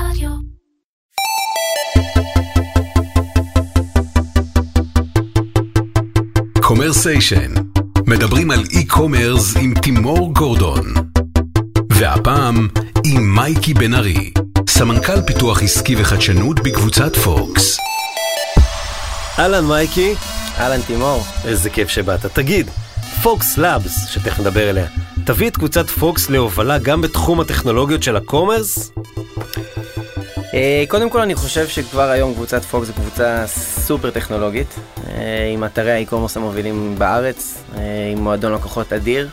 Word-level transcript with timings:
רדיו. 0.00 0.30
קומרסיישן, 6.62 7.52
מדברים 8.06 8.50
על 8.50 8.64
e-commerce 8.70 9.56
עם 9.56 9.74
תימור 9.82 10.34
גורדון. 10.34 10.94
והפעם 11.90 12.68
עם 13.04 13.34
מייקי 13.34 13.74
בן 13.74 13.94
ארי, 13.94 14.32
סמנכ"ל 14.68 15.22
פיתוח 15.26 15.62
עסקי 15.62 15.94
וחדשנות 15.98 16.60
בקבוצת 16.60 17.16
פוקס. 17.16 17.78
אהלן 19.38 19.64
מייקי, 19.64 20.14
אהלן 20.58 20.82
תימור. 20.82 21.22
איזה 21.44 21.70
כיף 21.70 21.88
שבאת. 21.88 22.26
תגיד, 22.26 22.70
פוקס 23.22 23.58
לאבס, 23.58 24.08
שתכף 24.08 24.40
נדבר 24.40 24.70
אליה, 24.70 24.86
תביא 25.24 25.48
את 25.48 25.56
קבוצת 25.56 25.90
פוקס 25.90 26.30
להובלה 26.30 26.78
גם 26.78 27.00
בתחום 27.00 27.40
הטכנולוגיות 27.40 28.02
של 28.02 28.16
ה 28.16 28.24
commerce? 28.24 28.92
אה, 30.54 30.84
קודם 30.88 31.10
כל 31.10 31.20
אני 31.20 31.34
חושב 31.34 31.68
שכבר 31.68 32.10
היום 32.10 32.34
קבוצת 32.34 32.64
פוקס 32.64 32.86
זו 32.86 32.92
קבוצה 32.92 33.44
סופר 33.86 34.10
טכנולוגית, 34.10 34.74
אה, 35.08 35.50
עם 35.54 35.64
אתרי 35.64 35.92
ה 35.92 35.96
e-commerce 35.96 36.36
המובילים 36.36 36.94
בארץ, 36.98 37.62
אה, 37.76 37.80
עם 38.12 38.18
מועדון 38.18 38.52
לקוחות 38.52 38.92
אדיר, 38.92 39.28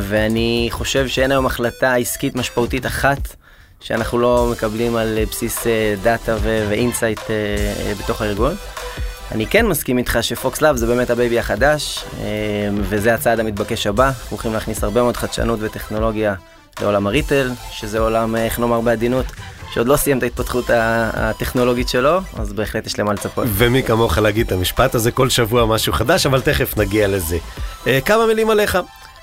ואני 0.00 0.68
חושב 0.70 1.08
שאין 1.08 1.30
היום 1.30 1.46
החלטה 1.46 1.94
עסקית 1.94 2.36
משמעותית 2.36 2.86
אחת 2.86 3.18
שאנחנו 3.80 4.18
לא 4.18 4.48
מקבלים 4.52 4.96
על 4.96 5.18
בסיס 5.30 5.66
דאטה 6.02 6.36
ו 6.42 6.52
insight 6.52 7.20
בתוך 8.00 8.22
הארגון. 8.22 8.54
אני 9.32 9.46
כן 9.46 9.66
מסכים 9.66 9.98
איתך 9.98 10.18
שפוקס 10.22 10.62
לאב 10.62 10.76
זה 10.76 10.86
באמת 10.86 11.10
ה 11.10 11.16
baby 11.16 11.38
החדש, 11.38 12.04
וזה 12.74 13.14
הצעד 13.14 13.40
המתבקש 13.40 13.86
הבא. 13.86 14.06
אנחנו 14.06 14.26
הולכים 14.30 14.52
להכניס 14.52 14.84
הרבה 14.84 15.02
מאוד 15.02 15.16
חדשנות 15.16 15.58
וטכנולוגיה 15.62 16.34
לעולם 16.82 17.06
ה 17.06 17.12
retail, 17.12 17.50
שזה 17.70 17.98
עולם, 17.98 18.36
איך 18.36 18.58
נאמר 18.58 18.80
בעדינות, 18.80 19.26
שעוד 19.72 19.86
לא 19.86 19.96
סיים 19.96 20.18
את 20.18 20.22
ההתפתחות 20.22 20.64
הטכנולוגית 20.70 21.88
שלו, 21.88 22.18
אז 22.36 22.52
בהחלט 22.52 22.86
יש 22.86 22.98
למה 22.98 23.12
לצפות. 23.12 23.46
ומי 23.48 23.82
כמוך 23.82 24.18
להגיד 24.18 24.46
את 24.46 24.52
המשפט 24.52 24.94
הזה 24.94 25.10
כל 25.10 25.28
שבוע 25.28 25.66
משהו 25.66 25.92
חדש, 25.92 26.26
אבל 26.26 26.40
תכף 26.40 26.76
נגיע 26.76 27.08
לזה. 27.08 27.38
אה, 27.86 28.00
כמה 28.00 28.26
מילים 28.26 28.50
עליך. 28.50 28.78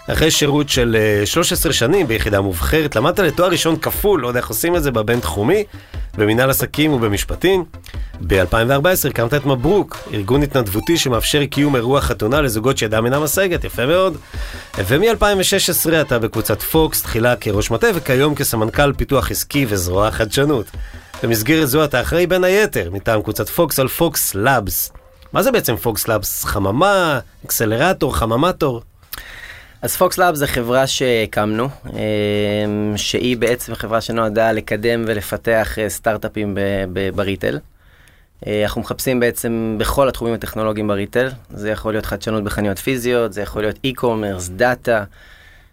אחרי 0.07 0.31
שירות 0.31 0.69
של 0.69 0.97
13 1.25 1.73
שנים 1.73 2.07
ביחידה 2.07 2.41
מובחרת, 2.41 2.95
למדת 2.95 3.19
לתואר 3.19 3.49
ראשון 3.49 3.75
כפול, 3.77 4.21
לא 4.21 4.27
יודע 4.27 4.39
איך 4.39 4.47
עושים 4.47 4.75
את 4.75 4.83
זה, 4.83 4.91
בבין-תחומי, 4.91 5.63
במנהל 6.17 6.49
עסקים 6.49 6.93
ובמשפטים. 6.93 7.65
ב-2014 8.21 9.09
הקמת 9.09 9.33
את 9.33 9.45
מברוק, 9.45 9.97
ארגון 10.13 10.43
התנדבותי 10.43 10.97
שמאפשר 10.97 11.45
קיום 11.45 11.75
אירוע 11.75 12.01
חתונה 12.01 12.41
לזוגות 12.41 12.77
שידם 12.77 13.05
אינה 13.05 13.19
משגת, 13.19 13.63
יפה 13.63 13.85
מאוד. 13.85 14.17
ומ-2016 14.77 16.01
אתה 16.01 16.19
בקבוצת 16.19 16.61
פוקס, 16.61 17.01
תחילה 17.01 17.35
כראש 17.35 17.71
מטה 17.71 17.87
וכיום 17.95 18.35
כסמנכ"ל 18.35 18.93
פיתוח 18.93 19.31
עסקי 19.31 19.65
וזרוע 19.69 20.11
חדשנות. 20.11 20.65
במסגרת 21.23 21.67
זו 21.67 21.83
אתה 21.83 22.01
אחראי 22.01 22.27
בין 22.27 22.43
היתר, 22.43 22.89
מטעם 22.91 23.21
קבוצת 23.21 23.49
פוקס 23.49 23.79
על 23.79 23.87
פוקס 23.87 24.35
לאבס. 24.35 24.91
מה 25.33 25.43
זה 25.43 25.51
בעצם 25.51 25.75
פוקס 25.75 26.07
לאבס? 26.07 26.43
חממה? 26.45 27.19
אקסלרטור? 27.45 28.15
חממטור? 28.15 28.81
אז 29.81 29.95
פוקס 29.95 30.17
לאב 30.17 30.35
זה 30.35 30.47
חברה 30.47 30.87
שהקמנו, 30.87 31.69
אמ, 31.85 32.93
שהיא 32.95 33.37
בעצם 33.37 33.75
חברה 33.75 34.01
שנועדה 34.01 34.51
לקדם 34.51 35.03
ולפתח 35.07 35.79
אה, 35.79 35.89
סטארט-אפים 35.89 36.57
בריטל. 37.15 37.59
אה, 38.47 38.63
אנחנו 38.63 38.81
מחפשים 38.81 39.19
בעצם 39.19 39.75
בכל 39.79 40.09
התחומים 40.09 40.33
הטכנולוגיים 40.33 40.87
בריטל, 40.87 41.29
זה 41.49 41.69
יכול 41.69 41.93
להיות 41.93 42.05
חדשנות 42.05 42.43
בחנויות 42.43 42.79
פיזיות, 42.79 43.33
זה 43.33 43.41
יכול 43.41 43.61
להיות 43.61 43.79
e-commerce, 43.87 44.51
דאטה, 44.55 45.03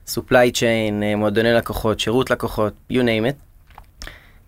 supply 0.08 0.52
chain, 0.54 1.02
אה, 1.02 1.16
מועדוני 1.16 1.52
לקוחות, 1.52 2.00
שירות 2.00 2.30
לקוחות, 2.30 2.72
you 2.92 2.96
name 2.96 3.30
it. 3.30 3.50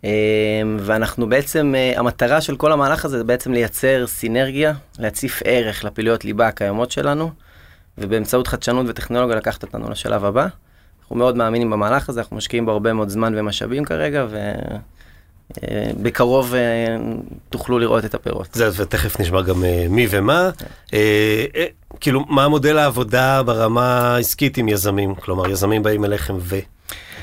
אמ, 0.05 0.77
ואנחנו 0.81 1.29
בעצם, 1.29 1.75
המטרה 1.97 2.41
של 2.41 2.57
כל 2.57 2.73
המהלך 2.73 3.05
הזה 3.05 3.19
זה 3.19 3.25
בעצם 3.25 3.53
לייצר 3.53 4.07
סינרגיה, 4.07 4.73
להציף 4.99 5.43
ערך 5.45 5.85
לפעילויות 5.85 6.25
ליבה 6.25 6.49
הקיימות 6.49 6.91
שלנו. 6.91 7.31
ובאמצעות 7.99 8.47
חדשנות 8.47 8.87
וטכנולוגיה 8.89 9.37
לקחת 9.37 9.63
אותנו 9.63 9.91
לשלב 9.91 10.25
הבא. 10.25 10.47
אנחנו 11.03 11.17
מאוד 11.17 11.37
מאמינים 11.37 11.71
במהלך 11.71 12.09
הזה, 12.09 12.21
אנחנו 12.21 12.37
משקיעים 12.37 12.67
בו 12.67 12.73
הרבה 12.73 12.93
מאוד 12.93 13.09
זמן 13.09 13.39
ומשאבים 13.39 13.85
כרגע, 13.85 14.27
ובקרוב 14.27 14.81
אה, 15.71 15.91
אה, 16.55 16.97
תוכלו 17.51 17.79
לראות 17.79 18.05
את 18.05 18.15
הפירות. 18.15 18.49
זה, 18.53 18.83
ותכף 18.83 19.21
נשמע 19.21 19.43
גם 19.43 19.65
אה, 19.65 19.87
מי 19.91 20.07
ומה. 20.11 20.51
כאילו, 22.01 22.25
מה 22.29 22.49
מודל 22.49 22.79
העבודה 22.79 23.43
ברמה 23.43 24.15
העסקית 24.15 24.57
עם 24.57 24.69
יזמים? 24.69 25.15
כלומר, 25.15 25.51
יזמים 25.51 25.83
באים 25.83 26.05
אליכם 26.05 26.35
ו... 26.39 26.59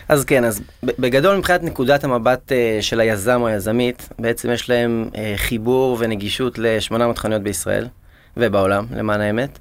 אז 0.10 0.26
כן, 0.26 0.44
אז 0.44 0.62
בגדול 0.84 1.38
מבחינת 1.38 1.64
נקודת 1.64 2.04
המבט 2.04 2.52
של 2.82 3.00
היזם 3.00 3.42
או 3.42 3.48
היזמית, 3.48 4.10
בעצם 4.20 4.52
יש 4.52 4.70
להם 4.70 5.10
חיבור 5.36 5.98
ונגישות 6.00 6.60
ל-800 6.60 7.16
חנויות 7.16 7.44
בישראל 7.44 7.88
ובעולם, 8.38 8.86
למען 8.96 9.22
האמת. 9.22 9.60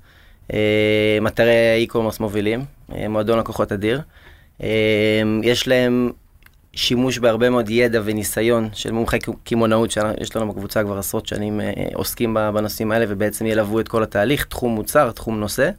אה, 0.53 1.19
אתרי 1.27 1.87
e-commerce 1.89 2.17
מובילים, 2.21 2.65
אה, 2.95 3.09
מועדון 3.09 3.39
לקוחות 3.39 3.73
אדיר. 3.73 4.01
אה, 4.63 5.23
יש 5.43 5.69
להם 5.69 6.13
שימוש 6.79 7.19
בהרבה 7.19 7.51
מאוד 7.51 7.71
ידע 7.71 8.01
וניסיון 8.05 8.69
של 8.73 8.93
מומחי 8.93 9.19
קמעונאות, 9.45 9.91
שיש 9.91 10.37
לנו 10.37 10.53
בקבוצה 10.53 10.83
כבר 10.83 10.99
עשרות 10.99 11.27
שנים 11.27 11.61
עוסקים 11.95 12.35
בנושאים 12.35 12.93
האלה, 12.93 13.05
ובעצם 13.09 13.47
ילוו 13.47 13.81
את 13.81 13.89
כל 13.89 14.03
התהליך, 14.03 14.45
תחום 14.45 14.75
מוצר, 14.75 15.11
תחום 15.11 15.41
נושא. 15.41 15.71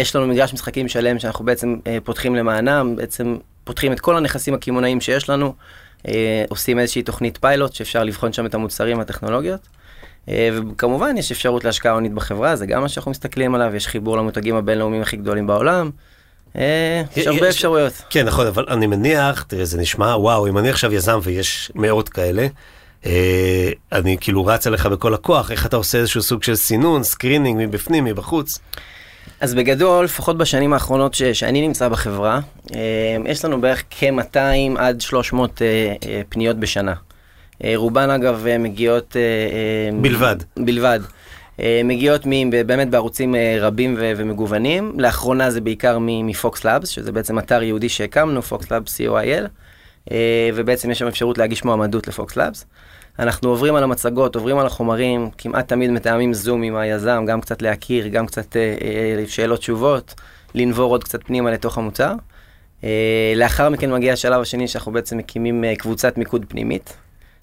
יש 0.00 0.16
לנו 0.16 0.26
מגרש 0.26 0.54
משחקים 0.54 0.88
שלם 0.88 1.18
שאנחנו 1.18 1.44
בעצם 1.44 1.76
פותחים 2.04 2.34
למענם, 2.34 2.96
בעצם 2.96 3.36
פותחים 3.64 3.92
את 3.92 4.00
כל 4.00 4.16
הנכסים 4.16 4.54
הקמעונאיים 4.54 5.00
שיש 5.00 5.28
לנו, 5.30 5.54
עושים 6.48 6.78
איזושהי 6.78 7.02
תוכנית 7.02 7.38
פיילוט 7.40 7.72
שאפשר 7.72 8.04
לבחון 8.04 8.32
שם 8.32 8.46
את 8.46 8.54
המוצרים, 8.54 9.00
הטכנולוגיות. 9.00 9.60
אה, 10.28 10.48
וכמובן 10.52 11.16
יש 11.16 11.32
אפשרות 11.32 11.64
להשקעה 11.64 11.92
הונית 11.92 12.12
בחברה, 12.12 12.56
זה 12.56 12.66
גם 12.66 12.82
מה 12.82 12.88
שאנחנו 12.88 13.10
מסתכלים 13.10 13.54
עליו, 13.54 13.76
יש 13.76 13.86
חיבור 13.86 14.16
למותגים 14.16 14.56
הבינלאומיים 14.56 15.02
הכי 15.02 15.16
גדולים 15.16 15.46
בעולם. 15.46 15.90
אה, 16.58 17.02
יש 17.16 17.26
הרבה 17.26 17.48
אפשרויות. 17.48 17.92
כן, 18.10 18.26
נכון, 18.26 18.46
אבל 18.46 18.64
אני 18.68 18.86
מניח, 18.86 19.42
תראה, 19.42 19.64
זה 19.64 19.78
נשמע, 19.78 20.16
וואו, 20.16 20.48
אם 20.48 20.58
אני 20.58 20.70
עכשיו 20.70 20.94
יזם 20.94 21.18
ויש 21.22 21.72
מאות 21.74 22.08
כאלה, 22.08 22.46
אה, 23.06 23.70
אני 23.92 24.16
כאילו 24.20 24.46
רץ 24.46 24.66
אליך 24.66 24.86
בכל 24.86 25.14
הכוח, 25.14 25.50
איך 25.50 25.66
אתה 25.66 25.76
עושה 25.76 25.98
איזשהו 25.98 26.22
סוג 26.22 26.42
של 26.42 26.54
סינון, 26.54 27.02
screening 27.02 27.58
מבפנים, 27.60 28.04
מבחוץ? 28.04 28.58
אז 29.40 29.54
בגדול, 29.54 30.04
לפחות 30.04 30.38
בשנים 30.38 30.72
האחרונות 30.72 31.14
ש, 31.14 31.22
שאני 31.22 31.66
נמצא 31.66 31.88
בחברה, 31.88 32.40
יש 33.26 33.44
לנו 33.44 33.60
בערך 33.60 33.82
כ-200 33.90 34.78
עד 34.78 35.00
300 35.00 35.62
פניות 36.28 36.56
בשנה. 36.56 36.94
אה, 37.64 37.72
רובן 37.76 38.10
אגב 38.10 38.46
אה, 38.46 38.58
מגיעות... 38.58 39.16
אה, 39.16 40.00
בלבד. 40.00 40.36
בלבד. 40.56 41.00
מגיעות 41.84 42.22
באמת 42.66 42.90
בערוצים 42.90 43.34
רבים 43.60 43.96
ומגוונים. 43.98 44.92
לאחרונה 44.98 45.50
זה 45.50 45.60
בעיקר 45.60 45.98
מפוקס 46.00 46.64
לאבס, 46.64 46.88
שזה 46.88 47.12
בעצם 47.12 47.38
אתר 47.38 47.62
יהודי 47.62 47.88
שהקמנו, 47.88 48.42
פוקס 48.42 48.70
לאבס 48.70 49.00
co.il, 49.00 49.48
ובעצם 50.54 50.90
יש 50.90 50.98
שם 50.98 51.06
אפשרות 51.06 51.38
להגיש 51.38 51.64
מועמדות 51.64 52.08
לפוקס 52.08 52.36
לאבס. 52.36 52.66
אנחנו 53.18 53.48
עוברים 53.48 53.74
על 53.74 53.82
המצגות, 53.82 54.34
עוברים 54.34 54.58
על 54.58 54.66
החומרים, 54.66 55.30
כמעט 55.38 55.68
תמיד 55.68 55.90
מתאמים 55.90 56.34
זום 56.34 56.62
עם 56.62 56.76
היזם, 56.76 57.24
גם 57.26 57.40
קצת 57.40 57.62
להכיר, 57.62 58.08
גם 58.08 58.26
קצת 58.26 58.56
שאלות 59.26 59.58
תשובות, 59.58 60.14
לנבור 60.54 60.90
עוד 60.90 61.04
קצת 61.04 61.24
פנימה 61.24 61.50
לתוך 61.50 61.78
המוצר. 61.78 62.12
לאחר 63.36 63.68
מכן 63.68 63.92
מגיע 63.92 64.12
השלב 64.12 64.40
השני 64.40 64.68
שאנחנו 64.68 64.92
בעצם 64.92 65.18
מקימים 65.18 65.64
קבוצת 65.78 66.18
מיקוד 66.18 66.44
פנימית, 66.48 66.96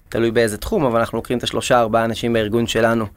תלוי 0.08 0.30
באיזה 0.30 0.58
תחום, 0.58 0.84
אבל 0.84 1.00
אנחנו 1.00 1.18
לוקחים 1.18 1.38
את 1.38 1.42
השלושה 1.42 1.80
ארבעה 1.80 2.04
אנשים 2.04 2.32
בארגון 2.32 2.66
שלנו, 2.66 3.04
אה, 3.04 3.08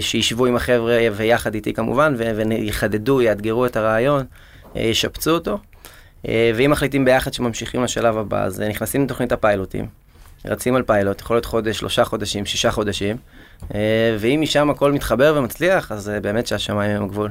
שישבו 0.00 0.46
עם 0.46 0.56
החבר'ה 0.56 0.98
ויחד 1.16 1.54
איתי 1.54 1.72
כמובן, 1.72 2.14
ויחדדו, 2.18 3.22
יאתגרו 3.22 3.66
את 3.66 3.76
הרעיון, 3.76 4.24
אה, 4.76 4.82
ישפצו 4.82 5.30
אותו. 5.30 5.58
אה, 6.28 6.52
ואם 6.54 6.70
מחליטים 6.70 7.04
ביחד 7.04 7.32
שממשיכים 7.32 7.84
לשלב 7.84 8.18
הבא, 8.18 8.44
אז 8.44 8.60
נכנסים 8.60 9.04
לתוכנית 9.04 9.32
הפיילוטים, 9.32 9.86
רצים 10.44 10.74
על 10.74 10.82
פיילוט, 10.82 11.20
יכול 11.20 11.36
להיות 11.36 11.44
חודש, 11.44 11.78
שלושה 11.78 12.04
חודשים, 12.04 12.46
שישה 12.46 12.70
חודשים, 12.70 13.16
ואם 14.18 14.40
משם 14.42 14.70
הכל 14.70 14.92
מתחבר 14.92 15.34
ומצליח, 15.36 15.92
אז 15.92 16.12
באמת 16.22 16.46
שהשמיים 16.46 16.96
הם 16.96 17.04
הגבול. 17.04 17.30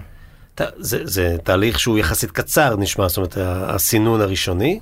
זה, 0.78 1.00
זה 1.04 1.36
תהליך 1.44 1.80
שהוא 1.80 1.98
יחסית 1.98 2.32
קצר 2.32 2.76
נשמע, 2.78 3.08
זאת 3.08 3.18
אומרת, 3.18 3.38
הסינון 3.42 4.22
הראשוני. 4.22 4.80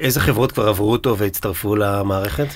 איזה 0.00 0.20
חברות 0.20 0.52
כבר 0.52 0.68
עברו 0.68 0.92
אותו 0.92 1.18
והצטרפו 1.18 1.76
למערכת? 1.76 2.46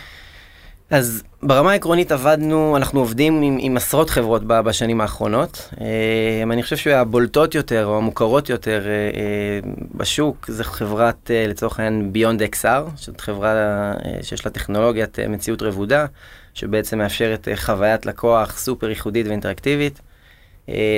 אז 0.91 1.23
ברמה 1.43 1.73
העקרונית 1.73 2.13
עבדנו, 2.13 2.77
אנחנו 2.77 3.01
עובדים 3.01 3.43
עם, 3.43 3.59
עם 3.61 3.77
עשרות 3.77 4.11
חברות 4.11 4.43
בשנים 4.47 5.01
האחרונות. 5.01 5.69
אה, 5.81 6.43
אני 6.53 6.63
חושב 6.63 6.77
שהבולטות 6.77 7.55
יותר 7.55 7.87
או 7.87 7.97
המוכרות 7.97 8.49
יותר 8.49 8.87
אה, 8.87 8.93
אה, 8.93 9.71
בשוק 9.95 10.47
זה 10.49 10.65
חברת, 10.65 11.31
לצורך 11.49 11.81
העניין, 11.81 12.13
Beyond 12.15 12.57
XR, 12.57 12.91
זאת 12.97 13.21
חברה 13.21 13.93
שיש 14.23 14.47
לה 14.47 14.53
טכנולוגיית 14.53 15.19
מציאות 15.19 15.63
רבודה, 15.63 16.07
שבעצם 16.55 16.99
מאפשרת 16.99 17.49
חוויית 17.55 18.07
לקוח 18.07 18.59
סופר 18.59 18.89
ייחודית 18.89 19.27
ואינטראקטיבית. 19.27 20.01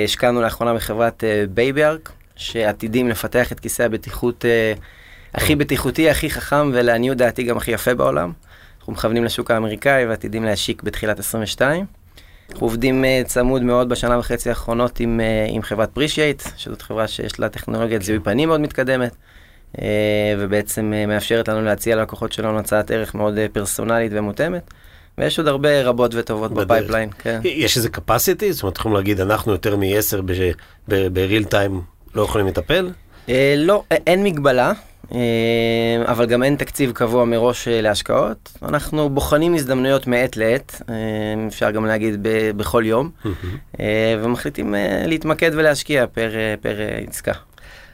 השקענו 0.03 0.41
לאחרונה 0.41 0.73
בחברת 0.73 1.23
בייביארק, 1.49 2.11
שעתידים 2.35 3.09
לפתח 3.09 3.51
את 3.51 3.59
כיסא 3.59 3.83
הבטיחות 3.83 4.45
הכי 5.33 5.55
בטיחותי, 5.55 6.09
הכי 6.09 6.29
חכם 6.29 6.71
ולעניות 6.73 7.17
דעתי 7.17 7.43
גם 7.43 7.57
הכי 7.57 7.71
יפה 7.71 7.93
בעולם. 7.93 8.31
אנחנו 8.81 8.93
מכוונים 8.93 9.23
לשוק 9.23 9.51
האמריקאי 9.51 10.05
ועתידים 10.05 10.43
להשיק 10.43 10.83
בתחילת 10.83 11.19
22. 11.19 11.85
אנחנו 12.51 12.67
עובדים 12.67 13.03
uh, 13.03 13.27
צמוד 13.27 13.61
מאוד 13.61 13.89
בשנה 13.89 14.19
וחצי 14.19 14.49
האחרונות 14.49 14.99
עם, 14.99 15.19
uh, 15.19 15.51
עם 15.51 15.61
חברת 15.61 15.89
פרישייט, 15.89 16.43
שזאת 16.57 16.81
חברה 16.81 17.07
שיש 17.07 17.39
לה 17.39 17.49
טכנולוגיית 17.49 18.01
זיהוי 18.01 18.23
פנים 18.23 18.47
מאוד 18.47 18.61
מתקדמת, 18.61 19.11
uh, 19.75 19.79
ובעצם 20.39 20.93
מאפשרת 21.07 21.47
לנו 21.47 21.61
להציע 21.61 21.95
ללקוחות 21.95 22.31
שלנו 22.31 22.59
הצעת 22.59 22.91
ערך 22.91 23.15
מאוד 23.15 23.39
פרסונלית 23.53 24.11
ומותאמת. 24.15 24.73
ויש 25.17 25.39
עוד 25.39 25.47
הרבה 25.47 25.83
רבות 25.83 26.15
וטובות 26.15 26.53
ב 26.53 26.59
pipeline, 26.59 27.09
כן. 27.19 27.39
יש 27.43 27.77
איזה 27.77 27.89
capacity? 27.97 28.51
זאת 28.51 28.63
אומרת, 28.63 28.77
יכולים 28.77 28.97
להגיד, 28.97 29.19
אנחנו 29.19 29.51
יותר 29.51 29.75
מ-10 29.75 30.21
ב-real 30.87 31.51
time 31.51 31.73
לא 32.15 32.21
יכולים 32.21 32.47
לטפל? 32.47 32.89
לא, 33.57 33.83
אין 34.07 34.23
מגבלה. 34.23 34.73
אה, 35.13 36.11
אבל 36.11 36.25
גם 36.25 36.43
אין 36.43 36.55
תקציב 36.55 36.91
קבוע 36.91 37.25
מראש 37.25 37.67
אה, 37.67 37.81
להשקעות. 37.81 38.49
אנחנו 38.63 39.09
בוחנים 39.09 39.53
הזדמנויות 39.53 40.07
מעת 40.07 40.37
לעת, 40.37 40.81
אה, 40.89 40.95
אפשר 41.47 41.71
גם 41.71 41.85
להגיד 41.85 42.15
בכל 42.57 42.83
יום, 42.85 43.09
ומחליטים 44.23 44.75
להתמקד 45.05 45.51
ולהשקיע 45.53 46.07
פר, 46.07 46.31
פר 46.61 46.77
עסקה. 47.09 47.31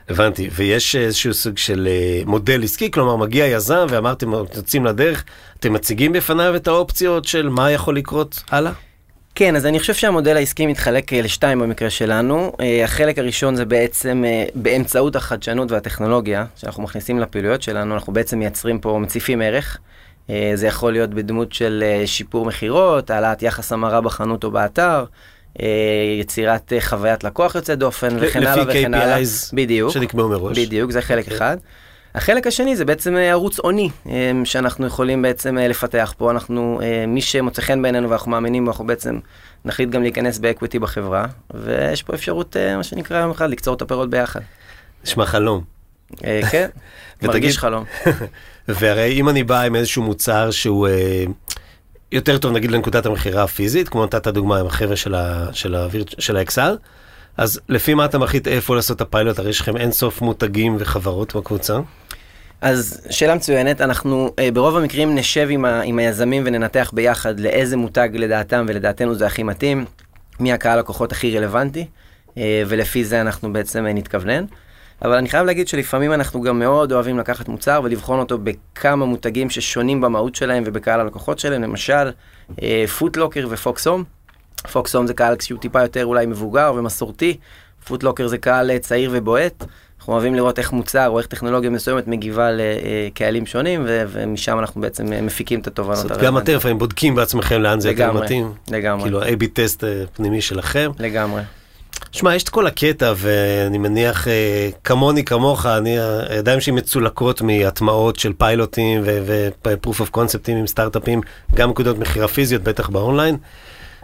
הבנתי, 0.09 0.49
ויש 0.55 0.95
איזשהו 0.95 1.33
סוג 1.33 1.57
של 1.57 1.87
מודל 2.25 2.63
עסקי, 2.63 2.91
כלומר 2.91 3.15
מגיע 3.15 3.45
יזם 3.45 3.85
ואמרתם, 3.89 4.31
יוצאים 4.33 4.85
לדרך, 4.85 5.23
אתם 5.59 5.73
מציגים 5.73 6.13
בפניו 6.13 6.55
את 6.55 6.67
האופציות 6.67 7.25
של 7.25 7.49
מה 7.49 7.71
יכול 7.71 7.97
לקרות 7.97 8.43
הלאה? 8.51 8.71
כן, 9.39 9.55
אז 9.55 9.65
אני 9.65 9.79
חושב 9.79 9.93
שהמודל 9.93 10.37
העסקי 10.37 10.65
מתחלק 10.65 11.13
אה, 11.13 11.21
לשתיים 11.21 11.59
במקרה 11.59 11.89
שלנו. 11.89 12.51
אה, 12.59 12.83
החלק 12.83 13.19
הראשון 13.19 13.55
זה 13.55 13.65
בעצם 13.65 14.23
אה, 14.27 14.45
באמצעות 14.55 15.15
החדשנות 15.15 15.71
והטכנולוגיה 15.71 16.45
שאנחנו 16.55 16.83
מכניסים 16.83 17.19
לפעילויות 17.19 17.61
שלנו, 17.61 17.93
אנחנו 17.95 18.13
בעצם 18.13 18.39
מייצרים 18.39 18.79
פה, 18.79 18.99
מציפים 19.01 19.41
ערך. 19.41 19.77
זה 20.53 20.67
יכול 20.67 20.91
להיות 20.91 21.09
בדמות 21.09 21.53
של 21.53 21.83
שיפור 22.05 22.45
מכירות, 22.45 23.09
העלאת 23.09 23.43
יחס 23.43 23.71
המרה 23.71 24.01
בחנות 24.01 24.43
או 24.43 24.51
באתר, 24.51 25.05
יצירת 26.19 26.73
חוויית 26.79 27.23
לקוח 27.23 27.55
יוצא 27.55 27.75
דופן 27.75 28.17
וכן 28.19 28.47
הלאה 28.47 28.63
וכן 28.67 28.93
הלאה. 28.93 29.19
לפי 29.19 29.25
KPIs 29.25 29.53
שנקבעו 29.89 30.29
מראש. 30.29 30.59
בדיוק, 30.59 30.91
זה 30.91 31.01
חלק 31.01 31.25
okay. 31.25 31.31
אוקיי. 31.31 31.37
אחד. 31.37 31.57
החלק 32.17 32.47
השני 32.47 32.75
זה 32.75 32.85
בעצם 32.85 33.15
אה, 33.15 33.29
ערוץ 33.29 33.59
עוני 33.59 33.89
אה, 34.09 34.31
שאנחנו 34.43 34.87
יכולים 34.87 35.21
בעצם 35.21 35.57
אה, 35.57 35.67
לפתח 35.67 36.13
פה. 36.17 36.31
אנחנו, 36.31 36.79
מי 37.07 37.21
שמוצא 37.21 37.61
חן 37.61 37.81
בעינינו 37.81 38.09
ואנחנו 38.09 38.31
מאמינים 38.31 38.65
בו, 38.65 38.71
אנחנו 38.71 38.87
בעצם 38.87 39.19
נחליט 39.65 39.89
גם 39.89 40.01
להיכנס 40.01 40.39
באקוויטי 40.39 40.79
בחברה, 40.79 41.25
ויש 41.53 42.03
פה 42.03 42.13
אפשרות, 42.13 42.55
מה 42.77 42.83
שנקרא 42.83 43.19
יום 43.19 43.31
אחד, 43.31 43.49
לקצור 43.49 43.73
את 43.73 43.81
הפירות 43.81 44.09
ביחד. 44.09 44.39
נשמע 45.03 45.25
חלום. 45.25 45.63
כן, 46.51 46.69
מרגיש 47.23 47.57
חלום. 47.57 47.83
והרי 48.67 49.19
אם 49.19 49.29
אני 49.29 49.43
בא 49.43 49.61
עם 49.61 49.75
איזשהו 49.75 50.03
מוצר 50.03 50.51
שהוא 50.51 50.87
יותר 52.11 52.37
טוב 52.37 52.53
נגיד 52.53 52.71
לנקודת 52.71 53.05
המכירה 53.05 53.43
הפיזית, 53.43 53.89
כמו 53.89 54.05
נתת 54.05 54.27
דוגמה 54.27 54.59
עם 54.59 54.65
החבר'ה 54.65 54.95
של 54.95 55.15
ה-XR, 56.35 56.75
אז 57.37 57.59
לפי 57.69 57.93
מה 57.93 58.05
אתה 58.05 58.17
מחליט 58.17 58.47
איפה 58.47 58.75
לעשות 58.75 58.95
את 58.95 59.01
הפיילוט? 59.01 59.39
הרי 59.39 59.49
יש 59.49 59.61
לכם 59.61 59.77
אינסוף 59.77 60.21
מותגים 60.21 60.75
וחברות 60.79 61.35
בקבוצה. 61.35 61.79
אז 62.61 63.01
שאלה 63.09 63.35
מצוינת, 63.35 63.81
אנחנו 63.81 64.27
uh, 64.27 64.53
ברוב 64.53 64.77
המקרים 64.77 65.15
נשב 65.15 65.47
עם, 65.51 65.65
ה, 65.65 65.81
עם 65.81 65.99
היזמים 65.99 66.43
וננתח 66.45 66.91
ביחד 66.93 67.39
לאיזה 67.39 67.77
מותג 67.77 68.09
לדעתם 68.13 68.65
ולדעתנו 68.69 69.15
זה 69.15 69.25
הכי 69.25 69.43
מתאים, 69.43 69.85
מי 70.39 70.53
הקהל 70.53 70.79
לקוחות 70.79 71.11
הכי 71.11 71.37
רלוונטי, 71.37 71.85
uh, 72.29 72.37
ולפי 72.67 73.05
זה 73.05 73.21
אנחנו 73.21 73.53
בעצם 73.53 73.85
uh, 73.85 73.93
נתכוונן. 73.93 74.45
אבל 75.01 75.13
אני 75.13 75.29
חייב 75.29 75.45
להגיד 75.45 75.67
שלפעמים 75.67 76.13
אנחנו 76.13 76.41
גם 76.41 76.59
מאוד 76.59 76.91
אוהבים 76.91 77.19
לקחת 77.19 77.47
מוצר 77.47 77.81
ולבחון 77.83 78.19
אותו 78.19 78.37
בכמה 78.37 79.05
מותגים 79.05 79.49
ששונים 79.49 80.01
במהות 80.01 80.35
שלהם 80.35 80.63
ובקהל 80.65 80.99
הלקוחות 80.99 81.39
שלהם, 81.39 81.63
למשל 81.63 82.11
פוטלוקר 82.97 83.47
ופוקסום. 83.49 84.03
פוקסום 84.71 85.07
זה 85.07 85.13
קהל 85.13 85.35
שהוא 85.39 85.59
טיפה 85.59 85.81
יותר 85.81 86.05
אולי 86.05 86.25
מבוגר 86.25 86.73
ומסורתי, 86.75 87.37
פוטלוקר 87.87 88.27
זה 88.27 88.37
קהל 88.37 88.77
צעיר 88.77 89.09
ובועט. 89.13 89.63
אנחנו 90.07 90.15
אוהבים 90.15 90.35
לראות 90.35 90.59
איך 90.59 90.71
מוצר 90.71 91.07
או 91.07 91.17
איך 91.19 91.27
טכנולוגיה 91.27 91.69
מסוימת 91.69 92.07
מגיבה 92.07 92.49
לקהלים 92.51 93.45
שונים, 93.45 93.83
ו- 93.87 94.03
ומשם 94.07 94.59
אנחנו 94.59 94.81
בעצם 94.81 95.25
מפיקים 95.25 95.59
את 95.59 95.67
התובנות. 95.67 95.97
זאת 95.97 96.17
גם 96.17 96.37
אתם 96.37 96.55
לפעמים 96.55 96.79
בודקים 96.79 97.15
בעצמכם 97.15 97.61
לאן 97.61 97.79
זה 97.79 97.89
יותר 97.89 98.11
מתאים. 98.11 98.53
לגמרי. 98.71 99.03
כאילו 99.03 99.23
A-B 99.23 99.45
טסט 99.53 99.83
אה, 99.83 100.03
פנימי 100.13 100.41
שלכם. 100.41 100.91
לגמרי. 100.99 101.41
שמע, 102.11 102.35
יש 102.35 102.43
את 102.43 102.49
כל 102.49 102.67
הקטע, 102.67 103.13
ואני 103.17 103.77
מניח, 103.77 104.27
אה, 104.27 104.69
כמוני, 104.83 105.23
כמוך, 105.23 105.65
אני, 105.65 105.97
הידיים 106.29 106.61
שלי 106.61 106.73
מצולקות 106.73 107.41
מהטמעות 107.41 108.19
של 108.19 108.33
פיילוטים 108.33 109.01
ו-proof 109.05 110.01
of 110.01 110.17
conceptים 110.17 110.51
עם 110.51 110.67
סטארט-אפים, 110.67 111.21
גם 111.55 111.69
נקודות 111.69 111.97
מכירה 111.97 112.27
פיזיות, 112.27 112.63
בטח 112.63 112.89
באונליין. 112.89 113.37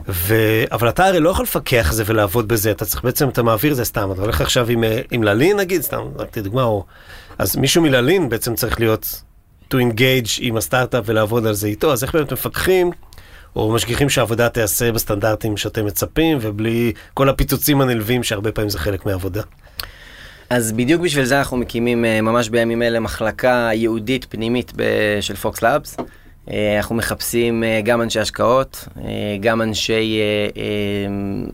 ו... 0.08 0.36
אבל 0.72 0.90
אתה 0.90 1.06
הרי 1.06 1.20
לא 1.20 1.30
יכול 1.30 1.44
לפקח 1.44 1.88
על 1.90 1.96
זה 1.96 2.04
ולעבוד 2.06 2.48
בזה, 2.48 2.72
אתה 2.72 2.86
צריך 2.86 3.04
בעצם, 3.04 3.30
אתה 3.30 3.44
מעביר 3.44 3.74
זה 3.74 3.86
סתם, 3.86 4.12
אתה 4.12 4.22
הולך 4.22 4.42
עכשיו 4.42 4.70
עם, 4.70 4.84
אה, 4.84 5.02
עם 5.12 5.24
ללין 5.24 5.58
נגיד, 5.58 5.82
סתם, 5.82 6.02
רק 6.18 6.38
דוגמה, 6.38 6.64
או... 6.64 6.86
אז 7.38 7.56
מישהו 7.56 7.82
מללין 7.82 8.30
בעצם 8.30 8.56
צריך 8.56 8.80
להיות, 8.80 9.24
to 9.74 9.76
engage 9.76 10.40
עם 10.40 10.58
הסטארט-אפ 10.58 11.04
ולעבוד 11.08 11.48
על 11.48 11.54
זה 11.54 11.68
איתו, 11.68 11.94
אז 11.94 12.04
איך 12.04 12.16
באמת 12.16 12.34
מפקחים, 12.34 12.92
או 13.56 13.72
משגיחים 13.72 14.10
שהעבודה 14.10 14.50
תיעשה 14.50 14.92
בסטנדרטים 14.92 15.58
שאתם 15.58 15.86
מצפים, 15.86 16.38
ובלי 16.42 16.94
כל 17.14 17.30
הפיצוצים 17.30 17.82
הנלווים 17.82 18.24
שהרבה 18.24 18.52
פעמים 18.52 18.70
זה 18.70 18.80
חלק 18.80 19.06
מהעבודה. 19.06 19.42
אז 20.50 20.72
בדיוק 20.72 21.02
בשביל 21.02 21.26
זה 21.26 21.40
אנחנו 21.40 21.58
מקימים 21.58 22.06
אה, 22.06 22.22
ממש 22.22 22.50
בימים 22.50 22.82
אלה 22.82 23.00
מחלקה 23.00 23.70
ייעודית 23.74 24.26
פנימית 24.30 24.72
של 25.22 25.36
פוקס 25.36 25.62
לאבס. 25.62 25.98
אה, 26.52 26.78
אנחנו 26.78 26.96
מחפשים 26.96 27.64
אה, 27.64 27.82
גם 27.84 28.02
אנשי 28.02 28.20
השקעות, 28.20 28.88
אה, 28.98 29.38
גם 29.40 29.62
אנשי 29.62 30.20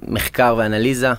מחקר 0.07 0.55
ואנליזה, 0.57 1.09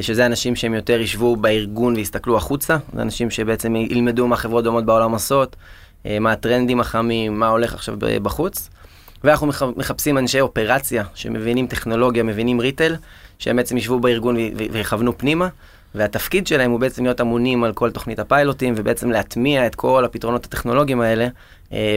שזה 0.00 0.26
אנשים 0.26 0.56
שהם 0.56 0.74
יותר 0.74 1.00
ישבו 1.00 1.36
בארגון 1.36 1.94
ויסתכלו 1.96 2.36
החוצה, 2.36 2.76
זה 2.94 3.02
אנשים 3.02 3.30
שבעצם 3.30 3.76
ילמדו 3.76 4.28
מה 4.28 4.36
חברות 4.36 4.64
דומות 4.64 4.84
בעולם 4.84 5.12
עושות, 5.12 5.56
מה 6.20 6.32
הטרנדים 6.32 6.80
החמים, 6.80 7.38
מה 7.38 7.48
הולך 7.48 7.74
עכשיו 7.74 7.96
בחוץ. 7.98 8.70
ואנחנו 9.24 9.50
מחפשים 9.76 10.18
אנשי 10.18 10.40
אופרציה 10.40 11.04
שמבינים 11.14 11.66
טכנולוגיה, 11.66 12.22
מבינים 12.22 12.60
ריטל, 12.60 12.96
שהם 13.38 13.56
בעצם 13.56 13.76
ישבו 13.76 14.00
בארגון 14.00 14.36
ויכוונו 14.72 15.18
פנימה. 15.18 15.48
והתפקיד 15.94 16.46
שלהם 16.46 16.70
הוא 16.70 16.80
בעצם 16.80 17.04
להיות 17.04 17.20
אמונים 17.20 17.64
על 17.64 17.72
כל 17.72 17.90
תוכנית 17.90 18.18
הפיילוטים 18.18 18.74
ובעצם 18.76 19.10
להטמיע 19.10 19.66
את 19.66 19.74
כל 19.74 20.04
הפתרונות 20.04 20.44
הטכנולוגיים 20.44 21.00
האלה 21.00 21.28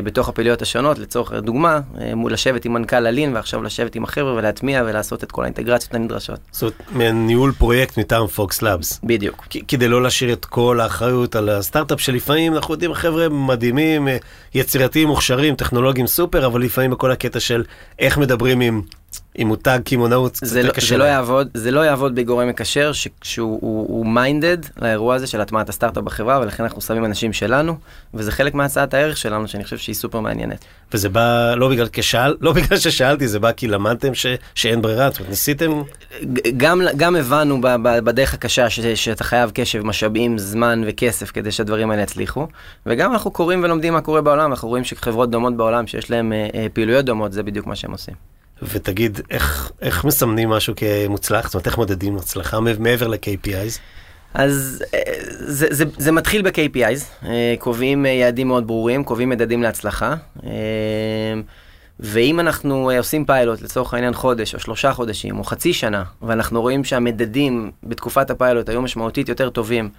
בתוך 0.04 0.30
הפעילויות 0.30 0.62
השונות, 0.62 1.00
לצורך 1.00 1.34
דוגמה, 1.34 1.80
אה, 2.02 2.16
מול 2.16 2.34
לשבת 2.34 2.66
עם 2.66 2.74
מנכ"ל 2.74 3.08
אלין 3.08 3.36
ועכשיו 3.36 3.64
לשבת 3.64 3.96
עם 3.96 4.04
החבר'ה 4.04 4.34
ולהטמיע 4.34 4.84
ולעשות 4.86 5.24
את 5.24 5.32
כל 5.32 5.44
האינטגרציות 5.44 5.94
הנדרשות. 5.94 6.40
זאת 6.52 6.74
אומרת, 6.94 7.14
ניהול 7.14 7.52
פרויקט 7.52 7.98
מטעם 7.98 8.28
פוקס 8.28 8.62
לאבס. 8.62 9.00
בדיוק. 9.04 9.48
כדי 9.68 9.88
לא 9.88 10.04
להשאיר 10.04 10.34
את 10.34 10.46
כל 10.46 10.80
האחריות 10.80 11.36
על 11.36 11.50
הסטארט-אפ 11.50 12.02
שלפעמים 12.02 12.56
אנחנו 12.56 12.74
יודעים, 12.74 12.94
חבר'ה 12.94 13.30
מדהימים, 13.30 14.08
אה, 14.08 14.18
יצירתיים, 14.54 15.08
מוכשרים, 15.08 15.56
טכנולוגיים 15.56 16.08
סופר, 16.08 16.46
אבל 16.46 16.62
לפעמים 16.62 16.92
בכל 16.92 17.12
הקטע 17.12 17.40
של 17.40 17.64
איך 18.00 18.18
מדברים 18.18 18.62
עם 18.62 18.82
עם 19.36 19.48
מותג 19.48 19.80
קמעונאות 19.86 20.40
יותר 20.42 20.68
לא-. 20.68 20.74
זה 20.80 20.98
לא 20.98 21.04
יעבוד, 21.04 21.50
זה 21.54 21.72
לא 21.72 21.80
יעבוד 21.80 22.16
בגורם 22.16 22.48
מקשר 22.48 22.92
שהוא 23.24 24.06
minded 24.06 24.58
לאירוע 24.82 25.16
הזה 25.16 25.28
של 25.28 25.42
הטמעת 25.42 25.70
הסטארט-אפ 25.70 26.04
בחברה, 26.04 26.40
ולכן 26.40 26.64
אנחנו 26.64 26.82
שמים 26.82 27.06
אנשים 27.06 27.34
שלנו, 27.34 27.78
וזה 28.14 28.32
חלק 28.32 28.54
מהצעת 28.54 28.94
הערך 28.94 29.18
שלנו, 29.18 29.48
שאני 29.48 29.63
חושב 29.64 29.78
שהיא 29.78 29.96
סופר 29.96 30.20
מעניינת. 30.20 30.66
וזה 30.94 31.10
בא 31.10 31.54
לא 31.56 31.70
בגלל, 31.70 31.88
כשאל, 31.92 32.36
לא 32.42 32.54
בגלל 32.54 32.78
ששאלתי, 32.78 33.28
זה 33.28 33.40
בא 33.40 33.52
כי 33.52 33.68
למדתם 33.68 34.14
ש, 34.14 34.26
שאין 34.56 34.82
ברירה, 34.82 35.10
זאת 35.10 35.20
אומרת, 35.20 35.30
ניסיתם... 35.30 35.82
גם, 36.58 36.82
גם 36.98 37.16
הבנו 37.16 37.62
ב, 37.62 37.68
ב, 37.68 38.00
בדרך 38.00 38.34
הקשה 38.34 38.70
ש, 38.70 38.80
שאתה 38.80 39.24
חייב 39.24 39.52
קשב, 39.54 39.84
משאבים, 39.86 40.38
זמן 40.38 40.82
וכסף 40.88 41.32
כדי 41.32 41.52
שהדברים 41.52 41.92
האלה 41.92 42.02
יצליחו, 42.02 42.48
וגם 42.86 43.14
אנחנו 43.14 43.32
קוראים 43.32 43.64
ולומדים 43.64 43.94
מה 43.94 44.02
קורה 44.02 44.22
בעולם, 44.22 44.52
אנחנו 44.52 44.68
רואים 44.68 44.84
שחברות 44.84 45.32
דומות 45.32 45.58
בעולם 45.58 45.88
שיש 45.88 46.12
להן 46.12 46.34
אה, 46.34 46.48
אה, 46.56 46.68
פעילויות 46.74 47.06
דומות, 47.06 47.34
זה 47.34 47.44
בדיוק 47.44 47.68
מה 47.68 47.76
שהם 47.76 47.92
עושים. 47.92 48.14
ותגיד, 48.62 49.22
איך, 49.30 49.72
איך 49.82 50.06
מסמנים 50.06 50.50
משהו 50.50 50.74
כמוצלח? 50.76 51.46
זאת 51.46 51.54
אומרת, 51.54 51.68
איך 51.68 51.78
מודדים 51.78 52.18
הצלחה 52.18 52.60
מעבר 52.60 53.08
ל-KPIs? 53.08 53.80
אז 54.34 54.84
אה, 54.94 55.00
זה, 55.30 55.68
זה, 55.70 55.86
זה 55.98 56.12
מתחיל 56.12 56.42
ב-KPIs, 56.42 57.26
אה, 57.26 57.56
קובעים 57.60 58.06
אה, 58.06 58.12
יעדים 58.12 58.48
מאוד 58.48 58.68
ברורים, 58.68 59.04
קובעים 59.04 59.30
מדדים 59.30 59.64
להצלחה. 59.64 60.16
ואם 62.00 62.40
אנחנו 62.40 62.92
עושים 62.98 63.26
פיילוט 63.26 63.62
לצורך 63.62 63.94
העניין 63.94 64.14
חודש 64.14 64.56
או 64.56 64.60
שלושה 64.60 64.94
חודשים 64.94 65.40
או 65.40 65.44
חצי 65.44 65.74
שנה, 65.74 66.04
ואנחנו 66.22 66.62
רואים 66.62 66.84
שהמדדים 66.84 67.72
בתקופת 67.84 68.30
הפיילוט 68.30 68.70
היו 68.70 68.82
משמעותית 68.82 69.30
יותר 69.30 69.50
טובים 69.50 69.90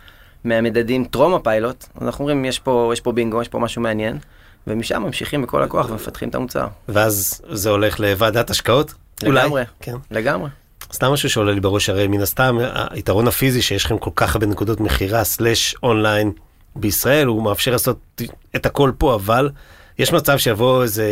מהמדדים 0.45 1.05
טרום 1.05 1.35
הפיילוט, 1.35 1.85
אז 1.95 2.07
אנחנו 2.07 2.23
אומרים 2.23 2.45
יש 2.45 2.59
פה, 2.59 2.91
יש 2.93 3.01
פה 3.01 3.13
בינגו, 3.13 3.43
יש 3.43 3.49
פה 3.49 3.59
משהו 3.59 3.83
מעניין. 3.83 4.19
ומשם 4.67 5.03
ממשיכים 5.03 5.43
בכל 5.43 5.63
הכוח 5.63 5.91
ומפתחים 5.91 6.29
את 6.29 6.35
המוצר. 6.35 6.67
ואז 6.89 7.41
זה 7.51 7.71
הולך 7.71 8.01
לוועדת 8.01 8.51
השקעות? 8.51 8.95
לגמרי, 9.23 9.51
אולי? 9.51 9.65
כן. 9.81 9.95
לגמרי. 10.11 10.49
סתם 10.93 11.13
משהו 11.13 11.31
שעולה 11.31 11.53
לי 11.53 11.61
בראש, 11.61 11.89
הרי 11.89 12.07
מן 12.07 12.21
הסתם, 12.21 12.59
היתרון 12.91 13.29
הפיזי 13.29 13.63
שיש 13.63 13.85
לכם 13.85 13.99
כל 13.99 14.11
כך 14.17 14.35
הרבה 14.35 14.47
נקודות 14.47 14.81
מכירה, 14.81 15.25
סלאש 15.25 15.77
אונליין, 15.83 16.33
בישראל, 16.77 17.27
הוא 17.27 17.43
מאפשר 17.43 17.71
לעשות 17.71 18.21
את 18.57 18.67
הכל 18.67 18.93
פה, 18.99 19.15
אבל 19.15 19.51
יש 19.99 20.13
מצב 20.13 20.39
שיבוא 20.39 20.83
איזה 20.83 21.07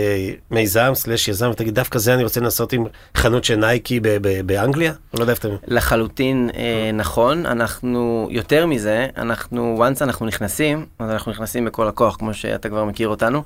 מיזם 0.50 0.90
סלש 0.94 1.28
יזם 1.28 1.50
ותגיד, 1.50 1.74
דווקא 1.74 1.98
זה 1.98 2.14
אני 2.14 2.22
רוצה 2.22 2.40
לנסות 2.40 2.72
עם 2.72 2.84
חנות 3.16 3.44
של 3.44 3.56
נייקי 3.56 4.00
ב- 4.00 4.08
ב- 4.08 4.46
באנגליה? 4.46 4.92
לא 5.14 5.20
יודע 5.20 5.32
איפה 5.32 5.48
אתם... 5.48 5.56
לחלוטין 5.66 6.50
אה, 6.54 6.90
נכון, 6.94 7.46
אנחנו, 7.46 8.28
יותר 8.30 8.66
מזה, 8.66 9.06
אנחנו, 9.16 9.84
once 9.88 10.04
אנחנו 10.04 10.26
נכנסים, 10.26 10.86
אז 10.98 11.10
אנחנו 11.10 11.32
נכנסים 11.32 11.64
בכל 11.64 11.88
הכוח, 11.88 12.16
כמו 12.16 12.34
שאתה 12.34 12.68
כבר 12.68 12.84
מכיר 12.84 13.08
אותנו, 13.08 13.42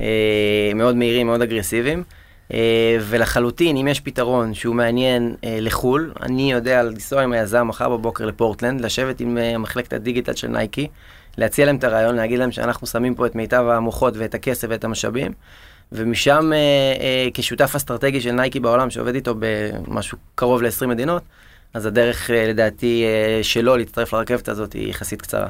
אה, 0.00 0.70
מאוד 0.74 0.96
מהירים, 0.96 1.26
מאוד 1.26 1.42
אגרסיביים, 1.42 1.98
אה, 1.98 2.25
ולחלוטין, 3.00 3.76
אם 3.76 3.88
יש 3.88 4.00
פתרון 4.00 4.54
שהוא 4.54 4.74
מעניין 4.74 5.34
אה, 5.44 5.58
לחו"ל, 5.60 6.12
אני 6.22 6.52
יודע 6.52 6.82
לנסוע 6.82 7.22
עם 7.22 7.32
היזם 7.32 7.68
מחר 7.68 7.88
בבוקר 7.88 8.26
לפורטלנד, 8.26 8.80
לשבת 8.80 9.20
עם 9.20 9.38
אה, 9.38 9.58
מחלקת 9.58 9.92
הדיגיטל 9.92 10.34
של 10.34 10.48
נייקי, 10.48 10.88
להציע 11.38 11.66
להם 11.66 11.76
את 11.76 11.84
הרעיון, 11.84 12.14
להגיד 12.16 12.38
להם 12.38 12.52
שאנחנו 12.52 12.86
שמים 12.86 13.14
פה 13.14 13.26
את 13.26 13.34
מיטב 13.34 13.64
המוחות 13.70 14.14
ואת 14.16 14.34
הכסף 14.34 14.68
ואת 14.70 14.84
המשאבים, 14.84 15.32
ומשם 15.92 16.52
אה, 16.52 16.58
אה, 17.00 17.28
כשותף 17.34 17.72
אסטרטגי 17.76 18.20
של 18.20 18.32
נייקי 18.32 18.60
בעולם, 18.60 18.90
שעובד 18.90 19.14
איתו 19.14 19.34
במשהו 19.38 20.18
קרוב 20.34 20.62
ל-20 20.62 20.86
מדינות, 20.86 21.22
אז 21.74 21.86
הדרך 21.86 22.30
אה, 22.30 22.46
לדעתי 22.48 23.04
אה, 23.04 23.42
שלו 23.42 23.76
להצטרף 23.76 24.12
לרכבת 24.12 24.48
הזאת 24.48 24.72
היא 24.72 24.90
יחסית 24.90 25.22
קצרה. 25.22 25.48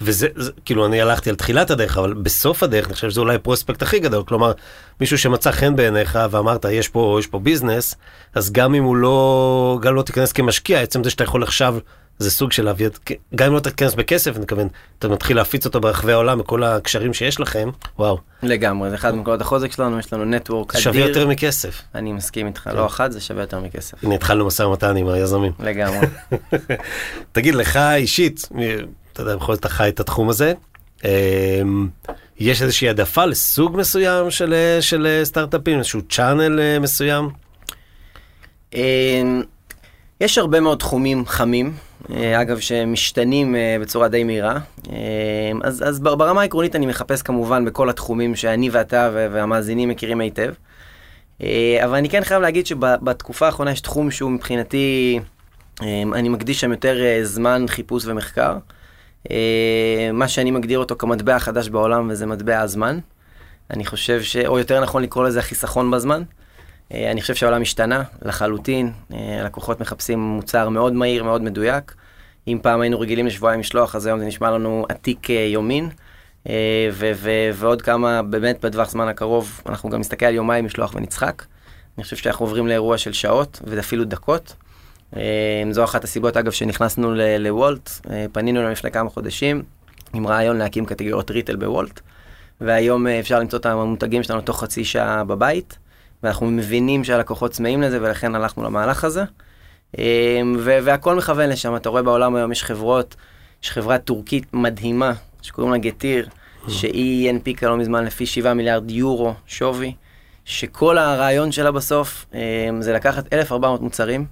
וזה, 0.00 0.28
זה, 0.36 0.50
כאילו, 0.64 0.86
אני 0.86 1.00
הלכתי 1.00 1.30
על 1.30 1.36
תחילת 1.36 1.70
הדרך, 1.70 1.98
אבל 1.98 2.14
בסוף 2.14 2.62
הדרך, 2.62 2.86
אני 2.86 2.94
חושב 2.94 3.10
שזה 3.10 3.20
אולי 3.20 3.34
הפרוספקט 3.34 3.82
הכי 3.82 3.98
גדול. 3.98 4.22
כלומר, 4.24 4.52
מישהו 5.00 5.18
שמצא 5.18 5.50
חן 5.50 5.76
בעיניך 5.76 6.18
ואמרת, 6.30 6.64
יש 6.64 6.88
פה, 6.88 7.16
יש 7.20 7.26
פה 7.26 7.38
ביזנס, 7.38 7.94
אז 8.34 8.52
גם 8.52 8.74
אם 8.74 8.84
הוא 8.84 8.96
לא, 8.96 9.78
גם 9.82 9.94
לא 9.94 10.02
תיכנס 10.02 10.32
כמשקיע, 10.32 10.80
עצם 10.80 11.04
זה 11.04 11.10
שאתה 11.10 11.24
יכול 11.24 11.42
עכשיו, 11.42 11.78
זה 12.18 12.30
סוג 12.30 12.52
של 12.52 12.64
להביא, 12.64 12.88
גם 13.34 13.46
אם 13.46 13.54
לא 13.54 13.60
תיכנס 13.60 13.94
בכסף, 13.94 14.30
אני 14.30 14.40
מתכוון, 14.40 14.68
אתה 14.98 15.08
מתחיל 15.08 15.36
להפיץ 15.36 15.66
אותו 15.66 15.80
ברחבי 15.80 16.12
העולם, 16.12 16.38
בכל 16.38 16.64
הקשרים 16.64 17.14
שיש 17.14 17.40
לכם, 17.40 17.70
וואו, 17.98 18.18
לגמרי, 18.42 18.90
זה 18.90 18.96
אחד 18.96 19.14
מנקודות 19.14 19.40
החוזק 19.40 19.72
שלנו, 19.72 19.98
יש 19.98 20.12
לנו 20.12 20.24
נטוורק 20.24 20.72
זה 20.72 20.80
שווה 20.80 21.00
יותר 21.00 21.28
מכסף. 21.28 21.82
אני 21.94 22.12
מסכים 22.12 22.46
איתך, 22.46 22.70
לא 22.74 22.86
אחת, 22.86 23.12
זה 23.12 23.20
שווה 23.20 23.42
יותר 23.42 23.60
מכסף. 23.60 24.04
הנה, 24.04 24.14
התחלנו 24.14 24.46
משא 24.46 24.62
ומתן 24.62 24.96
עם 24.96 25.08
היזמים. 25.08 25.52
לגמרי. 25.58 26.06
תגיד, 27.32 27.54
לך 27.54 27.76
אישית, 27.76 28.48
אתה 29.22 29.28
יודע, 29.28 29.36
בכל 29.42 29.54
זאת 29.54 29.60
אתה 29.60 29.68
חי 29.68 29.88
את 29.88 30.00
התחום 30.00 30.28
הזה, 30.28 30.52
אמ, 31.04 31.88
יש 32.40 32.62
איזושהי 32.62 32.88
העדפה 32.88 33.24
לסוג 33.24 33.76
מסוים 33.76 34.30
של, 34.30 34.54
אה, 34.54 34.82
של 34.82 35.06
אה, 35.06 35.24
סטארט-אפים, 35.24 35.78
איזשהו 35.78 36.00
צ'אנל 36.08 36.60
אה, 36.60 36.78
מסוים? 36.78 37.28
אמ, 38.74 39.42
יש 40.20 40.38
הרבה 40.38 40.60
מאוד 40.60 40.78
תחומים 40.78 41.26
חמים, 41.26 41.72
אגב, 42.40 42.58
שמשתנים 42.60 43.54
בצורה 43.80 44.08
די 44.08 44.24
מהירה. 44.24 44.58
אמ, 44.88 44.94
אז, 45.62 45.84
אז 45.88 46.00
בר- 46.00 46.14
ברמה 46.14 46.40
העקרונית 46.40 46.76
אני 46.76 46.86
מחפש 46.86 47.22
כמובן 47.22 47.64
בכל 47.64 47.90
התחומים 47.90 48.36
שאני 48.36 48.70
ואתה 48.70 49.10
והמאזינים 49.12 49.88
מכירים 49.88 50.20
היטב. 50.20 50.52
אבל 51.84 51.94
אני 51.96 52.08
כן 52.08 52.24
חייב 52.24 52.42
להגיד 52.42 52.66
שבתקופה 52.66 53.46
האחרונה 53.46 53.70
יש 53.72 53.80
תחום 53.80 54.10
שהוא 54.10 54.30
מבחינתי, 54.30 55.20
אני 56.14 56.28
מקדיש 56.28 56.60
שם 56.60 56.70
יותר 56.70 56.96
זמן 57.22 57.64
חיפוש 57.68 58.02
ומחקר. 58.06 58.56
אה, 59.30 60.10
מה 60.12 60.28
שאני 60.28 60.50
מגדיר 60.50 60.78
אותו 60.78 60.96
כמטבע 60.98 61.36
החדש 61.36 61.68
בעולם 61.68 62.08
וזה 62.10 62.26
מטבע 62.26 62.60
הזמן. 62.60 62.98
אני 63.70 63.86
חושב 63.86 64.22
ש... 64.22 64.36
או 64.36 64.58
יותר 64.58 64.82
נכון 64.82 65.02
לקרוא 65.02 65.24
לזה 65.24 65.38
החיסכון 65.38 65.90
בזמן. 65.90 66.22
אה, 66.92 67.10
אני 67.10 67.20
חושב 67.20 67.34
שהעולם 67.34 67.62
השתנה 67.62 68.02
לחלוטין, 68.22 68.92
אה, 69.12 69.40
הלקוחות 69.40 69.80
מחפשים 69.80 70.18
מוצר 70.18 70.68
מאוד 70.68 70.92
מהיר, 70.92 71.24
מאוד 71.24 71.42
מדויק. 71.42 71.94
אם 72.48 72.58
פעם 72.62 72.80
היינו 72.80 73.00
רגילים 73.00 73.26
לשבועיים 73.26 73.60
משלוח, 73.60 73.96
אז 73.96 74.06
היום 74.06 74.18
זה 74.18 74.26
נשמע 74.26 74.50
לנו 74.50 74.86
עתיק 74.88 75.30
יומין. 75.30 75.88
ו- 76.92 77.10
ו- 77.14 77.50
ועוד 77.54 77.82
כמה, 77.82 78.22
באמת 78.22 78.64
בטווח 78.64 78.90
זמן 78.90 79.08
הקרוב, 79.08 79.62
אנחנו 79.66 79.90
גם 79.90 80.00
נסתכל 80.00 80.26
על 80.26 80.34
יומיים 80.34 80.64
משלוח 80.64 80.94
ונצחק. 80.94 81.42
אני 81.96 82.04
חושב 82.04 82.16
שאנחנו 82.16 82.46
עוברים 82.46 82.66
לאירוע 82.66 82.98
של 82.98 83.12
שעות 83.12 83.60
ואפילו 83.64 84.04
דקות. 84.04 84.54
אה, 85.16 85.62
זו 85.70 85.84
אחת 85.84 86.04
הסיבות, 86.04 86.36
אגב, 86.36 86.52
שנכנסנו 86.52 87.14
לוולט, 87.38 87.90
אה, 88.10 88.26
פנינו 88.32 88.60
אליהם 88.60 88.72
לפני 88.72 88.90
כמה 88.90 89.10
חודשים 89.10 89.62
עם 90.12 90.26
רעיון 90.26 90.56
להקים 90.56 90.86
קטגוריות 90.86 91.30
ריטל 91.30 91.56
בוולט, 91.56 92.00
והיום 92.60 93.06
אה, 93.06 93.20
אפשר 93.20 93.40
למצוא 93.40 93.58
את 93.58 93.66
המותגים 93.66 94.22
שלנו 94.22 94.40
תוך 94.40 94.60
חצי 94.60 94.84
שעה 94.84 95.24
בבית, 95.24 95.78
ואנחנו 96.22 96.46
מבינים 96.46 97.04
שהלקוחות 97.04 97.50
צמאים 97.50 97.82
לזה, 97.82 97.98
ולכן 98.02 98.34
הלכנו 98.34 98.64
למהלך 98.64 99.04
הזה. 99.04 99.24
ו- 100.58 100.78
והכל 100.82 101.16
מכוון 101.16 101.48
לשם, 101.48 101.76
אתה 101.76 101.88
רואה 101.88 102.02
בעולם 102.02 102.34
היום 102.34 102.52
יש 102.52 102.64
חברות, 102.64 103.16
יש 103.62 103.70
חברה 103.70 103.98
טורקית 103.98 104.46
מדהימה, 104.52 105.12
שקוראים 105.42 105.72
לה 105.72 105.78
גטיר, 105.78 106.28
שהיא 106.68 107.28
הנפיקה 107.28 107.68
לא 107.68 107.76
מזמן 107.76 108.04
לפי 108.04 108.26
7 108.26 108.54
מיליארד 108.54 108.90
יורו 108.90 109.34
שווי, 109.46 109.94
שכל 110.44 110.98
הרעיון 110.98 111.52
שלה 111.52 111.70
בסוף 111.70 112.26
אה, 112.34 112.68
זה 112.80 112.92
לקחת 112.92 113.32
1,400 113.32 113.80
מוצרים, 113.80 114.26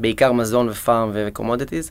בעיקר 0.00 0.32
מזון 0.32 0.68
ופארם 0.68 1.10
ו 1.14 1.20
commodities, 1.20 1.90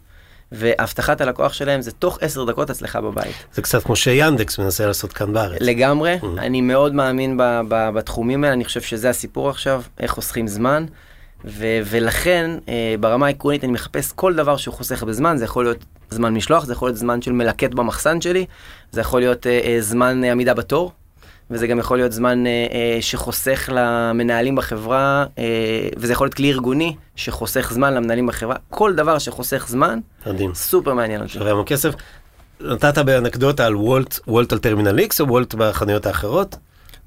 והבטחת 0.52 1.22
הלקוח 1.22 1.54
שלהם 1.54 1.82
זה 1.82 1.92
תוך 1.92 2.18
10 2.22 2.46
דקות 2.46 2.70
אצלך 2.70 2.96
בבית. 2.96 3.36
זה 3.54 3.62
קצת 3.62 3.84
כמו 3.84 3.96
שיאנדקס 3.96 4.60
מנסה 4.60 4.86
לעשות 4.86 5.14
כאן 5.14 5.34
בארץ. 5.34 5.58
לגמרי, 5.62 6.18
אני 6.38 6.62
מאוד 6.62 6.94
מאמין 6.94 7.38
ב- 7.38 7.62
ב- 7.68 7.90
בתחומים 7.90 8.44
האלה, 8.44 8.54
אני 8.54 8.66
חושב 8.66 8.82
שזה 8.82 9.10
הסיפור 9.10 9.50
עכשיו, 9.50 9.82
איך 10.00 10.12
חוסכים 10.12 10.48
זמן, 10.48 10.86
ו- 11.46 11.80
ולכן 11.86 12.52
אה, 12.70 12.96
ברמה 13.00 13.26
העקרונית 13.26 13.64
אני 13.64 13.72
מחפש 13.72 14.12
כל 14.12 14.36
דבר 14.36 14.58
שהוא 14.58 14.74
חוסך 14.74 15.04
בזמן, 15.04 15.38
זה 15.38 15.46
יכול 15.46 15.66
להיות 15.66 15.86
זמן 16.10 16.34
משלוח, 16.34 16.66
זה 16.66 16.74
יכול 16.74 16.88
להיות 16.88 16.98
זמן 16.98 17.22
של 17.22 17.32
מלקט 17.32 17.72
במחסן 17.74 18.22
שלי, 18.22 18.46
זה 18.92 19.02
יכול 19.02 19.20
להיות 19.20 19.48
אה, 19.48 19.60
אה, 19.64 19.78
זמן 19.82 20.24
אה, 20.24 20.32
עמידה 20.32 20.54
בתור, 20.54 20.92
וזה 21.52 21.68
גם 21.68 21.80
יכול 21.80 21.98
להיות 21.98 22.12
זמן 22.12 22.48
אה, 22.48 22.52
אה, 22.52 23.02
שחוסך 23.02 23.70
למנהלים 23.74 24.56
בחברה, 24.56 25.26
אה, 25.38 25.44
וזה 25.98 26.14
יכול 26.14 26.26
להיות 26.26 26.34
כלי 26.34 26.52
ארגוני 26.52 26.96
שחוסך 27.16 27.72
זמן 27.74 27.94
למנהלים 27.94 28.28
בחברה, 28.28 28.56
כל 28.70 28.94
דבר 28.96 29.20
שחוסך 29.20 29.66
זמן, 29.68 30.00
מדהים. 30.28 30.54
סופר 30.54 30.94
מעניין 30.94 31.22
אותי. 31.22 31.34
שווה 31.34 31.52
המון 31.52 31.64
כסף. 31.68 31.94
נתת 32.62 32.98
באנקדוטה 32.98 33.66
על 33.66 33.76
וולט, 33.76 34.20
וולט 34.28 34.52
על 34.52 34.60
טרמינל 34.60 35.00
איקס 35.00 35.22
או 35.22 35.28
וולט 35.28 35.54
בחנויות 35.54 36.06
האחרות? 36.06 36.56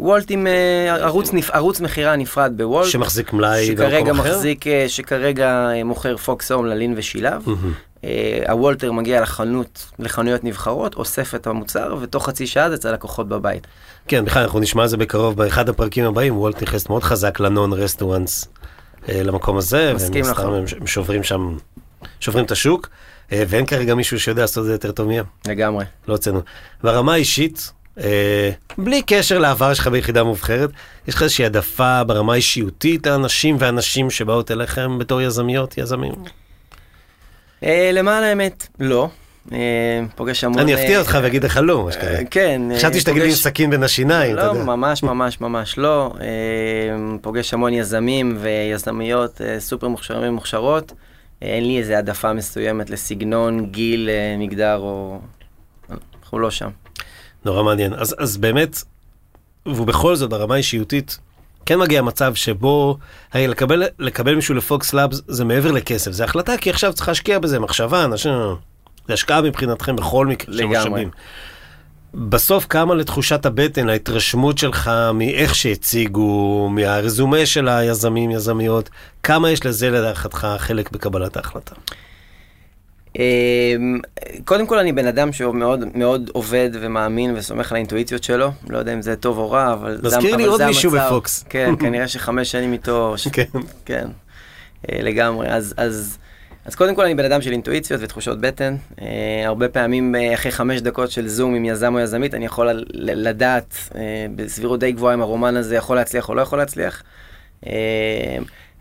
וולט 0.01 0.31
עם 0.31 0.47
אה, 0.47 0.95
ערוץ, 0.95 1.33
נפ... 1.33 1.51
ערוץ 1.51 1.81
מכירה 1.81 2.17
נפרד 2.17 2.53
בוולט. 2.57 2.89
שמחזיק 2.89 3.33
מלאי 3.33 3.75
במקום 3.75 4.21
אחר? 4.21 4.31
מחזיק, 4.31 4.67
אה, 4.67 4.85
שכרגע 4.89 5.71
אה, 5.71 5.85
מוכר 5.85 6.17
פוקס 6.17 6.53
הום 6.53 6.67
ללין 6.67 6.95
ושילב. 6.97 7.43
מהמם. 7.47 7.73
אה, 8.05 8.43
הוולטר 8.49 8.93
מגיע 8.93 9.21
לחנות, 9.21 9.87
לחנויות 9.99 10.45
נבחרות, 10.45 10.95
אוסף 10.95 11.35
את 11.35 11.47
המוצר, 11.47 11.97
ותוך 12.01 12.27
חצי 12.27 12.47
שעה 12.47 12.69
זה 12.69 12.75
אצל 12.75 12.93
לקוחות 12.93 13.29
בבית. 13.29 13.67
כן, 14.09 14.25
בכלל 14.25 14.43
אנחנו 14.43 14.61
נשמע 14.61 14.83
על 14.83 14.89
זה 14.89 14.97
בקרוב 14.97 15.37
באחד 15.37 15.69
הפרקים 15.69 16.05
הבאים, 16.05 16.39
וולט 16.39 16.63
נכנסת 16.63 16.91
מאוד 16.91 17.03
חזק 17.03 17.41
ל 17.41 17.49
non 17.49 17.73
restaurants 17.73 18.49
למקום 19.09 19.57
הזה, 19.57 19.93
מסכים 19.95 20.25
לחלוטין. 20.25 20.79
הם 20.81 20.87
שוברים 20.87 21.23
שם, 21.23 21.57
שוברים 22.21 22.45
את 22.45 22.51
השוק, 22.51 22.89
אה, 23.33 23.43
ואין 23.49 23.67
כרגע 23.67 23.95
מישהו 23.95 24.21
שיודע 24.21 24.41
לעשות 24.41 24.63
את 24.63 24.67
זה 24.67 24.73
יותר 24.73 24.93
טוב 24.93 25.09
מהם, 25.09 25.25
לגמרי. 25.49 25.85
לא 26.09 26.15
הוצאנו. 26.15 26.41
ברמה 26.83 27.13
האישית, 27.13 27.73
אה, 28.01 28.51
בלי 28.79 29.03
קשר 29.07 29.39
לעבר 29.39 29.75
שלך 29.75 29.87
ביחידה 29.87 30.25
מובחרת, 30.25 30.71
יש 31.09 31.15
לך 31.15 31.23
איזושהי 31.23 31.45
העדפה 31.45 32.05
ברמה 32.05 32.33
האישיותית 32.33 33.07
לאנשים 33.07 33.57
ואנשים 33.59 34.11
שבאות 34.11 34.51
אליכם 34.51 34.99
בתור 34.99 35.23
יזמיות, 35.23 35.79
יזמים? 35.79 36.13
אה, 37.65 37.91
למען 37.93 38.23
האמת, 38.23 38.67
לא. 38.81 39.09
אה, 39.53 39.59
פוגש 40.17 40.45
המון... 40.45 40.59
אני 40.59 40.75
אה, 40.75 40.81
אפתיע 40.83 40.99
אותך 40.99 41.19
ואגיד 41.23 41.45
לך 41.45 41.61
לא, 41.63 41.83
מה 41.83 41.87
אה, 41.87 41.93
שקרה. 41.93 42.25
כן. 42.31 42.63
אה, 42.71 42.77
חשבתי 42.77 43.01
שתגיד 43.01 43.23
לי 43.23 43.29
עם 43.29 43.35
סכין 43.35 43.71
בין 43.71 43.83
השיניים, 43.83 44.35
אתה 44.35 44.47
לא, 44.47 44.51
יודע. 44.51 44.65
ממש 44.65 45.03
ממש 45.03 45.41
ממש 45.41 45.79
לא. 45.79 46.15
אה, 46.21 46.27
פוגש 47.21 47.55
המון 47.55 47.73
יזמים 47.73 48.39
ויזמיות 48.41 49.41
אה, 49.41 49.61
סופר 49.61 49.89
מוכשרים 49.89 50.33
ומוכשרות. 50.33 50.93
אה, 51.43 51.49
אין 51.49 51.67
לי 51.67 51.79
איזה 51.79 51.97
העדפה 51.97 52.33
מסוימת 52.33 52.91
לסגנון, 52.91 53.67
גיל, 53.67 54.09
אה, 54.09 54.37
מגדר 54.39 54.77
או... 54.77 55.21
אנחנו 56.23 56.39
לא 56.39 56.51
שם. 56.51 56.71
נורא 57.45 57.63
מעניין. 57.63 57.95
אז, 57.95 58.17
אז 58.19 58.37
באמת, 58.37 58.77
ובכל 59.67 60.17
זאת, 60.17 60.31
ברמה 60.31 60.55
האישיותית, 60.55 61.19
כן 61.67 61.79
מגיע 61.79 62.03
מצב 62.03 62.35
שבו, 62.35 62.99
הרי 63.33 63.49
לקבל, 63.49 63.85
לקבל 63.99 64.35
מישהו 64.35 64.55
לפוקס 64.55 64.93
לאבס 64.93 65.21
זה 65.29 65.45
מעבר 65.45 65.73
לכסף, 65.73 66.11
זה 66.11 66.25
החלטה, 66.25 66.57
כי 66.57 66.71
עכשיו 66.71 66.93
צריך 66.93 67.09
להשקיע 67.09 67.39
בזה 67.39 67.59
מחשבה, 67.59 68.05
אנשים, 68.05 68.33
זה 69.09 69.15
השקעה 69.15 69.43
מבחינתכם 69.43 69.97
בכל 69.97 70.27
מקרה 70.27 70.55
לגמרי. 70.55 70.79
משאבים. 70.79 71.11
בסוף 72.15 72.67
כמה 72.69 72.95
לתחושת 72.95 73.47
הבטן, 73.47 73.87
להתרשמות 73.87 74.59
שלך 74.59 74.91
מאיך 75.15 75.55
שהציגו, 75.55 76.69
מהרזומה 76.71 77.47
של 77.47 77.69
היזמים, 77.69 78.31
יזמיות, 78.31 78.91
כמה 79.23 79.51
יש 79.51 79.67
לזה 79.67 79.91
לדעתך 79.91 80.47
חלק 80.59 80.91
בקבלת 80.91 81.37
ההחלטה? 81.37 81.75
אמ, 83.17 84.01
קודם 84.45 84.67
כל 84.67 84.79
אני 84.79 84.93
בן 84.93 85.07
אדם 85.07 85.33
שמאוד 85.33 85.85
מאוד 85.95 86.31
עובד 86.33 86.71
ומאמין 86.73 87.35
וסומך 87.37 87.73
על 87.73 87.77
האינטואיציות 87.77 88.25
שלו, 88.25 88.51
לא 88.69 88.79
יודע 88.79 88.93
אם 88.93 89.03
זה 89.03 89.17
טוב 89.17 89.39
או 89.39 89.51
רע, 89.51 89.73
אבל 89.73 89.97
זה, 89.97 90.07
מזכיר 90.07 90.37
לי 90.37 90.45
עוד 90.45 90.67
מישהו 90.67 90.91
המצב. 90.91 91.07
בפוקס. 91.07 91.45
כן, 91.49 91.75
כנראה 91.81 92.09
שחמש 92.09 92.51
שנים 92.51 92.73
איתו. 92.73 93.15
כן. 93.33 93.45
כן, 93.85 94.09
אה, 94.91 95.03
לגמרי. 95.03 95.49
אז, 95.49 95.75
אז 95.77 96.19
אז 96.65 96.75
קודם 96.75 96.95
כל 96.95 97.05
אני 97.05 97.15
בן 97.15 97.25
אדם 97.25 97.43
של 97.43 97.53
אינטואיציות 97.53 98.01
ותחושות 98.03 98.41
בטן. 98.41 98.77
Uh, 98.97 99.03
הרבה 99.45 99.69
פעמים 99.69 100.15
uh, 100.15 100.35
אחרי 100.35 100.53
חמש 100.53 100.81
דקות 100.81 101.11
של 101.11 101.29
זום 101.29 101.55
עם 101.55 101.65
יזם 101.65 101.95
או 101.95 102.01
יזמית, 102.01 102.35
אני 102.35 102.45
יכול 102.45 102.85
לדעת 102.95 103.75
בסבירות 104.37 104.81
די 104.81 104.93
גבוהה 104.93 105.15
אם 105.15 105.21
הרומן 105.21 105.57
הזה 105.57 105.77
יכול 105.77 105.97
להצליח 105.97 106.29
או 106.29 106.35
לא 106.35 106.41
יכול 106.41 106.59
להצליח. 106.59 107.03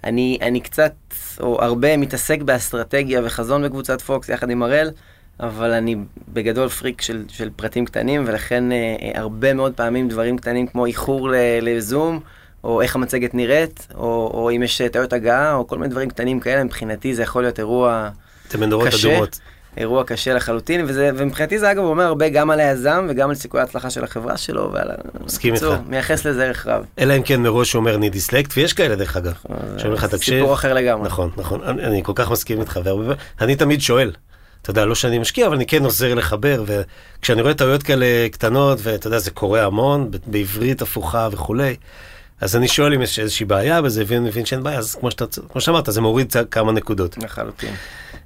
אני, 0.04 0.38
אני 0.42 0.60
קצת, 0.60 0.94
או 1.40 1.64
הרבה, 1.64 1.98
מתעסק 1.98 2.42
באסטרטגיה 2.42 3.22
וחזון 3.24 3.64
בקבוצת 3.64 4.02
פוקס 4.02 4.30
יחד 4.30 4.50
עם 4.50 4.64
הראל, 4.64 4.92
אבל 5.40 5.72
אני 5.72 5.96
בגדול 6.34 6.70
פריק 6.70 7.02
של, 7.02 7.24
של 7.28 7.50
פרטים 7.56 7.86
קטנים, 7.86 8.24
ולכן 8.28 8.72
אה, 8.72 8.96
אה, 9.02 9.20
הרבה 9.20 9.54
מאוד 9.54 9.74
פעמים 9.74 10.10
דברים 10.10 10.38
קטנים 10.38 10.68
כמו 10.68 10.86
איחור 10.86 11.30
לזום, 11.62 12.20
או 12.64 12.82
איך 12.82 12.96
המצגת 12.96 13.34
נראית, 13.34 13.88
או, 13.96 14.32
או 14.34 14.52
אם 14.56 14.64
יש 14.64 14.82
טעויות 14.82 15.14
הגעה, 15.14 15.54
או 15.54 15.68
כל 15.68 15.78
מיני 15.78 15.92
דברים 15.92 16.10
קטנים 16.10 16.40
כאלה, 16.40 16.64
מבחינתי 16.64 17.16
זה 17.16 17.24
יכול 17.24 17.44
להיות 17.44 17.60
אירוע 17.60 18.10
קשה. 18.86 19.10
אדומות. 19.10 19.40
אירוע 19.78 20.04
קשה 20.04 20.34
לחלוטין, 20.34 20.86
וזה, 20.88 21.10
ומבחינתי 21.16 21.60
זה 21.60 21.72
אגב 21.72 21.84
אומר 21.84 22.04
הרבה 22.04 22.30
גם 22.30 22.50
על 22.50 22.60
היזם 22.60 23.08
וגם 23.10 23.30
על 23.30 23.36
סיכוי 23.36 23.60
ההצלחה 23.60 23.90
של 23.90 24.04
החברה 24.04 24.38
שלו 24.38 24.72
ועל... 24.74 24.92
מסכים 25.26 25.54
איתך. 25.54 25.66
מייחס 25.88 26.26
לזה 26.26 26.46
ערך 26.46 26.68
רב. 26.68 26.86
אלא 27.00 27.18
אם 27.18 27.24
כן 27.24 27.42
מראש 27.42 27.76
אומר 27.76 27.96
אני 27.96 28.10
דיסלקט, 28.10 28.58
ויש 28.58 28.74
כאלה 28.74 28.96
דרך 28.96 29.18
אגב. 29.18 29.34
אה, 29.52 29.56
שאומר 29.78 29.96
לך 29.96 30.06
תקשיב. 30.06 30.40
סיפור 30.40 30.54
אחר 30.54 30.74
לגמרי. 30.74 31.06
נכון, 31.06 31.30
נכון, 31.38 31.64
אני, 31.64 31.84
אני 31.84 32.04
כל 32.04 32.14
כך 32.16 32.32
מסכים 32.32 32.62
איתך, 32.62 32.80
והרבה, 32.84 33.14
אני 33.42 33.56
תמיד 33.56 33.82
שואל. 33.82 34.12
אתה 34.62 34.70
יודע, 34.70 34.86
לא 34.86 34.96
שאני 34.96 35.20
משקיע, 35.20 35.48
אבל 35.48 35.56
אני 35.56 35.66
כן 35.66 35.84
עוזר 35.84 36.14
לחבר, 36.14 36.64
וכשאני 36.66 37.42
רואה 37.42 37.54
טעויות 37.54 37.84
כאלה 37.84 38.06
קטנות, 38.32 38.80
ואתה 38.84 39.08
יודע, 39.08 39.20
זה 39.20 39.32
קורה 39.32 39.66
המון, 39.66 40.12
בעברית 40.26 40.82
הפוכה 40.82 41.30
וכולי, 41.32 41.76
אז 42.42 42.56
אני 42.56 42.68
שואל 42.68 42.94
אם 42.94 43.02
יש 43.02 43.20
איזושהי 43.20 43.46
בעיה 43.46 43.82
בזה, 43.82 44.04
ואני 44.08 44.20
מבין 44.20 44.46
שאין 44.46 44.64
בעיה, 44.64 44.80
אז 44.80 44.96
כמו, 44.96 45.12
שאתה, 45.12 45.26
כמו 45.52 45.62
שאמרת, 45.62 45.86
זה 45.92 46.02
מוריד 46.02 46.34
כמה 46.52 46.72
נקודות. 46.72 47.18
לחלוטין. 47.18 47.74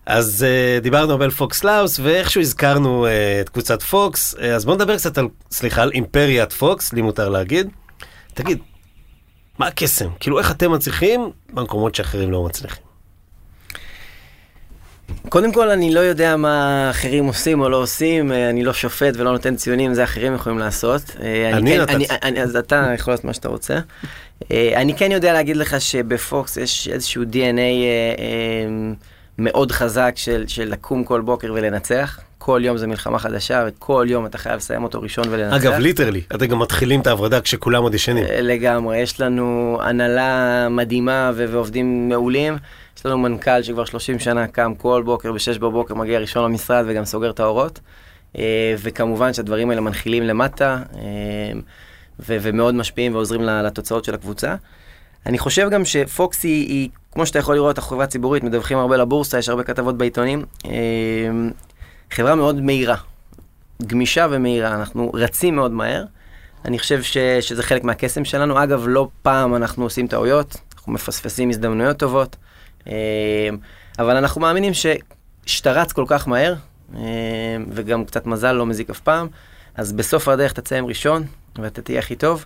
אז 0.06 0.46
uh, 0.46 0.84
דיברנו 0.84 1.12
הרבה 1.12 1.26
על 1.26 1.32
פוקס 1.32 1.64
לאוס, 1.64 2.00
ואיכשהו 2.00 2.42
הזכרנו 2.42 3.06
uh, 3.06 3.10
את 3.42 3.50
קבוצת 3.50 3.82
פוקס, 3.82 4.36
uh, 4.36 4.42
אז 4.44 4.66
בואו 4.66 4.76
נדבר 4.76 4.98
קצת 4.98 5.18
על, 5.18 5.28
סליחה, 5.52 5.82
על 5.82 5.92
אימפריית 5.92 6.54
פוקס, 6.54 6.94
לי 6.94 7.02
מותר 7.02 7.30
להגיד. 7.30 7.70
תגיד, 8.34 8.58
מה 9.60 9.68
הקסם? 9.68 10.10
כאילו, 10.20 10.40
איך 10.40 10.52
אתם 10.52 10.72
מצליחים 10.72 11.32
במקומות 11.54 11.96
שאחרים 11.96 12.32
לא 12.32 12.44
מצליחים? 12.44 12.84
קודם 15.30 15.52
כל, 15.54 15.70
אני 15.70 15.94
לא 15.94 16.00
יודע 16.00 16.36
מה 16.36 16.88
אחרים 16.90 17.26
עושים 17.26 17.62
או 17.62 17.70
לא 17.70 17.78
עושים, 17.78 18.32
אני 18.32 18.64
לא 18.64 18.74
שופט 18.74 19.14
ולא 19.18 19.32
נותן 19.32 19.56
ציונים, 19.56 19.94
זה 19.94 20.04
אחרים 20.04 20.36
יכולים 20.36 20.60
לעשות. 20.60 21.02
אני 21.54 21.72
כן, 21.72 21.82
נתתי. 21.82 22.06
אז 22.42 22.56
אתה 22.56 22.92
יכול 22.96 23.14
לעשות 23.14 23.26
מה 23.26 23.34
שאתה 23.34 23.50
רוצה. 23.50 23.80
אני 24.52 24.98
כן 24.98 25.12
יודע 25.12 25.34
להגיד 25.34 25.58
לך 25.58 25.82
שבפוקס 25.82 26.58
יש 26.58 26.88
איזשהו 26.88 27.24
DNA... 27.24 28.20
מאוד 29.38 29.72
חזק 29.72 30.14
של, 30.16 30.44
של 30.48 30.70
לקום 30.70 31.04
כל 31.04 31.22
בוקר 31.22 31.54
ולנצח. 31.54 32.20
כל 32.38 32.62
יום 32.64 32.78
זה 32.78 32.88
מלחמה 32.88 33.20
חדשה, 33.20 33.66
וכל 33.68 34.06
יום 34.10 34.26
אתה 34.26 34.38
חייב 34.38 34.56
לסיים 34.56 34.84
אותו 34.84 35.02
ראשון 35.02 35.26
ולנצח. 35.30 35.56
אגב, 35.56 35.80
ליטרלי, 35.80 36.22
אתם 36.36 36.46
גם 36.46 36.60
מתחילים 36.60 37.02
את 37.02 37.08
העבודה 37.08 37.42
כשכולם 37.42 37.84
עוד 37.84 37.94
ישנים. 37.94 38.26
אה, 38.26 38.42
לגמרי, 38.42 38.98
יש 38.98 39.22
לנו 39.22 39.78
הנהלה 39.82 40.68
מדהימה 40.70 41.32
ועובדים 41.36 42.10
מעולים. 42.10 42.58
יש 42.98 43.06
לנו 43.06 43.18
מנכ"ל 43.18 43.62
שכבר 43.62 43.86
30 43.86 44.20
שנה 44.20 44.48
קם 44.48 44.74
כל 44.78 45.02
בוקר 45.06 45.32
ב-6 45.32 45.60
בבוקר, 45.60 45.94
מגיע 45.94 46.20
ראשון 46.20 46.44
למשרד 46.52 46.86
וגם 46.88 47.06
סוגר 47.06 47.30
את 47.30 47.40
האורות. 47.40 47.80
אה, 48.38 48.76
וכמובן 48.78 49.34
שהדברים 49.34 49.70
האלה 49.70 49.82
מנחילים 49.82 50.24
למטה, 50.24 50.80
אה, 50.96 51.02
ומאוד 52.20 52.76
משפיעים 52.76 53.16
ועוזרים 53.16 53.42
לתוצאות 53.42 54.06
של 54.06 54.14
הקבוצה. 54.14 54.56
אני 55.26 55.38
חושב 55.38 55.70
גם 55.70 55.86
שפוקסי 55.86 56.48
היא 56.48 56.90
כמו 57.14 57.26
שאתה 57.26 57.40
יכול 57.40 57.56
לראות, 57.56 57.78
החברה 57.78 58.04
הציבורית, 58.04 58.44
מדווחים 58.44 58.78
הרבה 58.78 58.98
לבורסה, 58.98 59.40
יש 59.40 59.50
הרבה 59.50 59.64
כתבות 59.64 59.98
בעיתונים. 59.98 60.46
אמ, 60.66 61.52
חברה 62.12 62.36
מאוד 62.36 62.62
מהירה, 62.62 62.96
גמישה 63.88 64.28
ומהירה, 64.32 64.76
אנחנו 64.76 65.12
רצים 65.14 65.56
מאוד 65.56 65.72
מהר. 65.72 66.06
אני 66.66 66.80
חושב 66.80 67.04
ש, 67.04 67.18
שזה 67.18 67.64
חלק 67.64 67.84
מהקסם 67.84 68.26
שלנו. 68.26 68.64
אגב, 68.64 68.84
לא 68.88 69.08
פעם 69.22 69.56
אנחנו 69.56 69.84
עושים 69.84 70.08
טעויות, 70.08 70.58
אנחנו 70.76 70.94
מפספסים 70.94 71.50
הזדמנויות 71.50 71.98
טובות, 71.98 72.36
אמ, 72.88 72.94
אבל 74.00 74.16
אנחנו 74.16 74.42
מאמינים 74.42 74.74
שכשאתה 74.74 75.72
רץ 75.72 75.92
כל 75.92 76.06
כך 76.08 76.28
מהר, 76.28 76.56
אמ, 76.94 77.00
וגם 77.70 78.06
קצת 78.06 78.26
מזל 78.26 78.52
לא 78.52 78.66
מזיק 78.66 78.90
אף 78.90 79.00
פעם, 79.00 79.28
אז 79.76 79.94
בסוף 79.94 80.28
הדרך 80.28 80.54
תצא 80.54 80.80
ראשון, 80.88 81.24
ואתה 81.56 81.82
תהיה 81.82 82.00
הכי 82.00 82.16
טוב. 82.16 82.46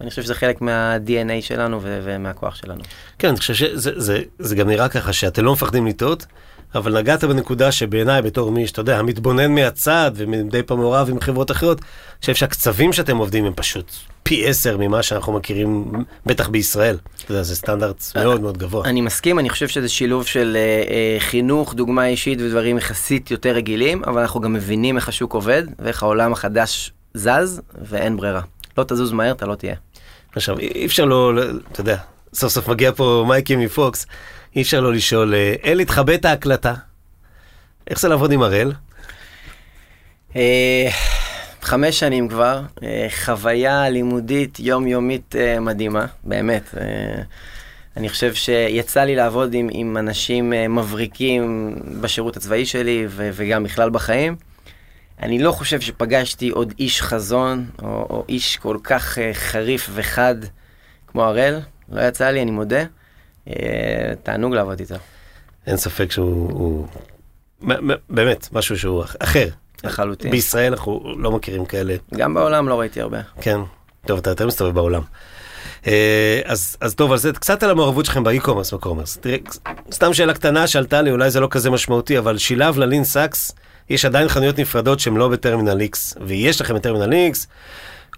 ואני 0.00 0.10
חושב 0.10 0.22
שזה 0.22 0.34
חלק 0.34 0.60
מה-DNA 0.60 1.40
שלנו 1.42 1.82
ו- 1.82 2.00
ומהכוח 2.04 2.54
שלנו. 2.54 2.80
כן, 3.18 3.28
אני 3.28 3.36
חושב 3.36 3.54
שזה 3.54 4.00
זה, 4.00 4.22
זה 4.38 4.56
גם 4.56 4.68
נראה 4.68 4.88
ככה 4.88 5.12
שאתם 5.12 5.44
לא 5.44 5.52
מפחדים 5.52 5.86
לטעות, 5.86 6.26
אבל 6.74 6.98
נגעת 6.98 7.24
בנקודה 7.24 7.72
שבעיניי 7.72 8.22
בתור 8.22 8.50
מי 8.50 8.66
שאתה 8.66 8.80
יודע, 8.80 8.98
המתבונן 8.98 9.54
מהצד 9.54 10.10
ומדי 10.14 10.62
פעם 10.62 10.78
מעורב 10.78 11.08
עם 11.10 11.20
חברות 11.20 11.50
אחרות, 11.50 11.80
אני 11.80 12.20
חושב 12.20 12.34
שהקצבים 12.34 12.92
שאתם 12.92 13.16
עובדים 13.16 13.44
הם 13.44 13.52
פשוט 13.56 13.92
פי 14.22 14.46
עשר 14.46 14.76
ממה 14.76 15.02
שאנחנו 15.02 15.32
מכירים, 15.32 15.92
בטח 16.26 16.48
בישראל. 16.48 16.96
אתה 17.24 17.32
יודע, 17.32 17.42
זה 17.42 17.56
סטנדרט 17.56 18.04
מאוד 18.14 18.40
מאוד 18.40 18.58
גבוה. 18.58 18.84
אני 18.84 19.00
מסכים, 19.00 19.38
אני 19.38 19.50
חושב 19.50 19.68
שזה 19.68 19.88
שילוב 19.88 20.26
של 20.26 20.56
uh, 20.56 20.88
uh, 20.88 21.22
חינוך, 21.22 21.74
דוגמה 21.74 22.06
אישית 22.06 22.40
ודברים 22.40 22.78
יחסית 22.78 23.30
יותר 23.30 23.50
רגילים, 23.50 24.04
אבל 24.04 24.20
אנחנו 24.20 24.40
גם 24.40 24.52
מבינים 24.52 24.96
איך 24.96 25.08
השוק 25.08 25.34
עובד 25.34 25.62
ואיך 25.78 26.02
העולם 26.02 26.32
החדש 26.32 26.92
זז, 27.14 27.60
ואין 27.82 28.16
ברירה. 28.16 28.40
לא 28.78 28.84
תזוז 28.84 29.12
מהר, 29.12 29.32
אתה 29.32 29.46
לא 29.46 29.54
תהיה. 29.54 29.74
עכשיו, 30.32 30.58
אי 30.58 30.86
אפשר 30.86 31.04
לא, 31.04 31.32
אתה 31.72 31.80
יודע, 31.80 31.96
סוף 32.34 32.52
סוף 32.52 32.68
מגיע 32.68 32.92
פה 32.92 33.24
מייקי 33.28 33.56
מפוקס, 33.56 34.06
אי 34.56 34.62
אפשר 34.62 34.80
לא 34.80 34.92
לשאול, 34.92 35.34
אה, 35.34 35.54
אל, 35.64 35.80
התחבא 35.80 36.14
את 36.14 36.24
ההקלטה. 36.24 36.74
איך 37.90 38.00
זה 38.00 38.08
לעבוד 38.08 38.32
עם 38.32 38.42
הראל? 38.42 38.72
אה, 40.36 40.88
חמש 41.62 41.98
שנים 41.98 42.28
כבר, 42.28 42.62
אה, 42.82 43.06
חוויה 43.24 43.90
לימודית 43.90 44.60
יומיומית 44.60 45.34
מדהימה, 45.60 46.06
באמת. 46.24 46.74
אני 47.96 48.08
חושב 48.08 48.34
שיצא 48.34 49.00
לי 49.00 49.16
לעבוד 49.16 49.54
עם, 49.54 49.68
עם 49.72 49.96
אנשים 49.96 50.52
מבריקים 50.68 51.74
בשירות 52.00 52.36
הצבאי 52.36 52.66
שלי 52.66 53.06
ו, 53.08 53.30
וגם 53.32 53.64
בכלל 53.64 53.90
בחיים. 53.90 54.36
אני 55.22 55.38
לא 55.38 55.52
חושב 55.52 55.80
שפגשתי 55.80 56.48
עוד 56.48 56.74
איש 56.78 57.02
חזון, 57.02 57.66
או, 57.82 58.06
או 58.10 58.24
איש 58.28 58.56
כל 58.56 58.76
כך 58.84 59.18
uh, 59.18 59.20
חריף 59.34 59.90
וחד 59.94 60.34
כמו 61.06 61.24
הראל. 61.24 61.60
לא 61.92 62.00
יצא 62.00 62.30
לי, 62.30 62.42
אני 62.42 62.50
מודה. 62.50 62.84
Uh, 63.48 63.52
תענוג 64.22 64.54
לעבוד 64.54 64.80
איתו. 64.80 64.94
אין 65.66 65.76
ספק 65.76 66.12
שהוא 66.12 66.52
הוא... 66.52 66.86
באמת 68.10 68.48
משהו 68.52 68.78
שהוא 68.78 69.04
אחר. 69.18 69.48
לחלוטין. 69.84 70.30
בישראל 70.30 70.72
אנחנו 70.72 71.14
לא 71.18 71.30
מכירים 71.30 71.64
כאלה. 71.64 71.96
גם 72.14 72.34
בעולם 72.34 72.68
לא 72.68 72.80
ראיתי 72.80 73.00
הרבה. 73.00 73.20
כן. 73.40 73.60
טוב, 74.06 74.18
אתה 74.18 74.30
יותר 74.30 74.46
מסתובב 74.46 74.74
בעולם. 74.74 75.02
Uh, 75.82 75.88
אז, 76.44 76.76
אז 76.80 76.94
טוב, 76.94 77.12
אז 77.12 77.28
קצת 77.34 77.62
על 77.62 77.70
המעורבות 77.70 78.04
שלכם 78.04 78.24
ב 78.24 78.29
e-commerce 78.29 78.74
ב 78.74 78.78
commerce. 78.78 79.16
תראה, 79.16 79.36
סתם 79.92 80.14
שאלה 80.14 80.34
קטנה 80.34 80.66
שעלתה 80.66 81.02
לי, 81.02 81.10
אולי 81.10 81.30
זה 81.30 81.40
לא 81.40 81.48
כזה 81.50 81.70
משמעותי, 81.70 82.18
אבל 82.18 82.38
שילב 82.38 82.78
ללין 82.78 83.04
סאקס 83.04 83.52
יש 83.90 84.04
עדיין 84.04 84.28
חנויות 84.28 84.58
נפרדות 84.58 85.00
שהן 85.00 85.16
לא 85.16 85.28
בטרמינל 85.28 85.80
X, 85.80 86.18
ויש 86.26 86.60
לכם 86.60 86.74
בטרמינל 86.74 87.12
X. 87.32 87.46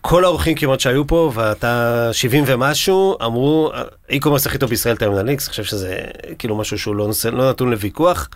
כל 0.00 0.24
האורחים 0.24 0.54
כמעט 0.54 0.80
שהיו 0.80 1.06
פה, 1.06 1.30
ואתה 1.34 2.08
70 2.12 2.44
ומשהו, 2.46 3.16
אמרו, 3.24 3.72
e-commerce 4.10 4.46
הכי 4.46 4.58
טוב 4.58 4.70
בישראל 4.70 4.96
טרמינל 4.96 5.28
X, 5.28 5.30
אני 5.30 5.36
חושב 5.36 5.64
שזה 5.64 6.00
כאילו 6.38 6.56
משהו 6.56 6.78
שהוא 6.78 6.96
לא, 6.96 7.06
נושא, 7.06 7.28
לא 7.28 7.50
נתון 7.50 7.70
לוויכוח. 7.70 8.28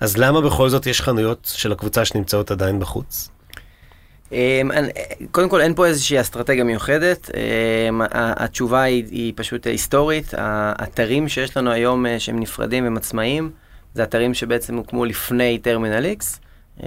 אז 0.00 0.16
למה 0.16 0.40
בכל 0.40 0.68
זאת 0.68 0.86
יש 0.86 1.00
חנויות 1.00 1.52
של 1.54 1.72
הקבוצה 1.72 2.04
שנמצאות 2.04 2.50
עדיין 2.50 2.80
בחוץ? 2.80 3.28
אמ, 4.32 4.70
קודם 5.30 5.48
כל 5.48 5.60
אין 5.60 5.74
פה 5.74 5.86
איזושהי 5.86 6.20
אסטרטגיה 6.20 6.64
מיוחדת, 6.64 7.30
אמ, 7.34 8.00
התשובה 8.12 8.82
היא, 8.82 9.04
היא 9.10 9.32
פשוט 9.36 9.66
היסטורית, 9.66 10.34
האתרים 10.36 11.28
שיש 11.28 11.56
לנו 11.56 11.70
היום 11.70 12.06
אה, 12.06 12.20
שהם 12.20 12.40
נפרדים 12.40 12.84
הם 12.84 12.96
עצמאיים, 12.96 13.50
זה 13.94 14.02
אתרים 14.02 14.34
שבעצם 14.34 14.76
הוקמו 14.76 15.04
לפני 15.04 15.58
טרמינל 15.58 16.04
X, 16.20 16.24
אמ, 16.82 16.86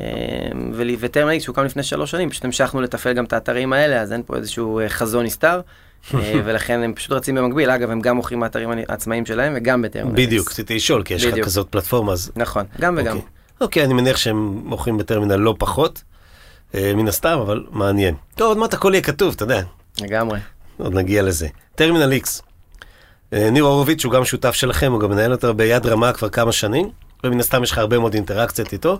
וטרמינל 0.99 1.39
שהוקם 1.39 1.63
לפני 1.63 1.83
שלוש 1.83 2.11
שנים, 2.11 2.29
פשוט 2.29 2.45
המשכנו 2.45 2.81
לתפעל 2.81 3.13
גם 3.13 3.25
את 3.25 3.33
האתרים 3.33 3.73
האלה, 3.73 4.01
אז 4.01 4.13
אין 4.13 4.23
פה 4.25 4.35
איזשהו 4.35 4.79
אה, 4.79 4.89
חזון 4.89 5.25
נסתר, 5.25 5.61
אה, 6.13 6.33
ולכן 6.45 6.83
הם 6.83 6.93
פשוט 6.93 7.11
רצים 7.11 7.35
במקביל. 7.35 7.69
אגב, 7.69 7.89
הם 7.89 8.01
גם 8.01 8.15
מוכרים 8.15 8.39
מהאתרים 8.39 8.69
העצמאיים 8.87 9.25
שלהם 9.25 9.53
וגם 9.55 9.81
בטרמינל. 9.81 10.15
בדיוק, 10.15 10.51
רציתי 10.51 10.75
לשאול, 10.75 11.03
כי 11.03 11.13
יש 11.13 11.25
לך 11.25 11.45
כזאת 11.45 11.67
פלטפורמה, 11.69 12.13
אז... 12.13 12.31
נכון, 12.35 12.65
גם 12.79 12.95
וגם. 12.97 13.15
אוקיי. 13.15 13.29
אוקיי, 13.61 13.83
אני 13.83 13.93
מניח 13.93 14.17
שהם 14.17 14.61
מוכרים 14.65 14.97
בטרמינל 14.97 15.35
לא 15.35 15.55
פחות, 15.59 16.03
אה, 16.75 16.93
מן 16.95 17.07
הסתם, 17.07 17.39
אבל 17.41 17.63
מעניין. 17.71 18.15
טוב, 18.35 18.47
עוד 18.47 18.57
מעט 18.57 18.73
הכל 18.73 18.91
יהיה 18.93 19.01
כתוב, 19.01 19.33
אתה 19.35 19.43
יודע. 19.43 19.61
לגמרי. 20.01 20.39
עוד 20.77 20.93
נגיע 20.93 21.23
לזה. 21.23 21.47
טרמינל 21.75 22.11
איקס. 22.11 22.41
ניר 23.31 23.63
הורוביץ' 23.63 24.05
הוא 24.05 24.13
גם 24.13 24.25
שותף 24.25 24.51
שלכם, 24.53 24.91
הוא 24.91 24.99
גם 24.99 25.09
מנהל 25.09 25.31
אותו 25.31 25.53
ביד 25.53 25.85
רמה 25.85 26.13
כבר 26.13 26.29
כמה 26.29 26.51
שנים, 26.51 26.89
ומן 27.23 27.39
הסתם 27.39 27.63
יש 27.63 27.71
לך 27.71 27.77
הרבה 27.77 27.99
מאוד 27.99 28.13
אינטראקציות 28.13 28.73
איתו. 28.73 28.99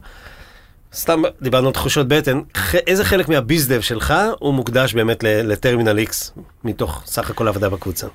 סתם 0.94 1.22
דיברנו 1.42 1.68
על 1.68 1.74
תחושות 1.74 2.08
בטן, 2.08 2.42
איזה 2.88 3.06
חלק 3.06 3.30
מהביזדב 3.30 3.82
שלך 3.82 4.14
הוא 4.40 4.54
מוקדש 4.54 4.94
באמת 4.94 5.24
לטרמינל 5.24 6.00
X 6.00 6.42
מתוך 6.64 7.04
סך 7.06 7.30
הכל 7.30 7.48
העבודה 7.48 7.70
בקבוצה? 7.70 8.08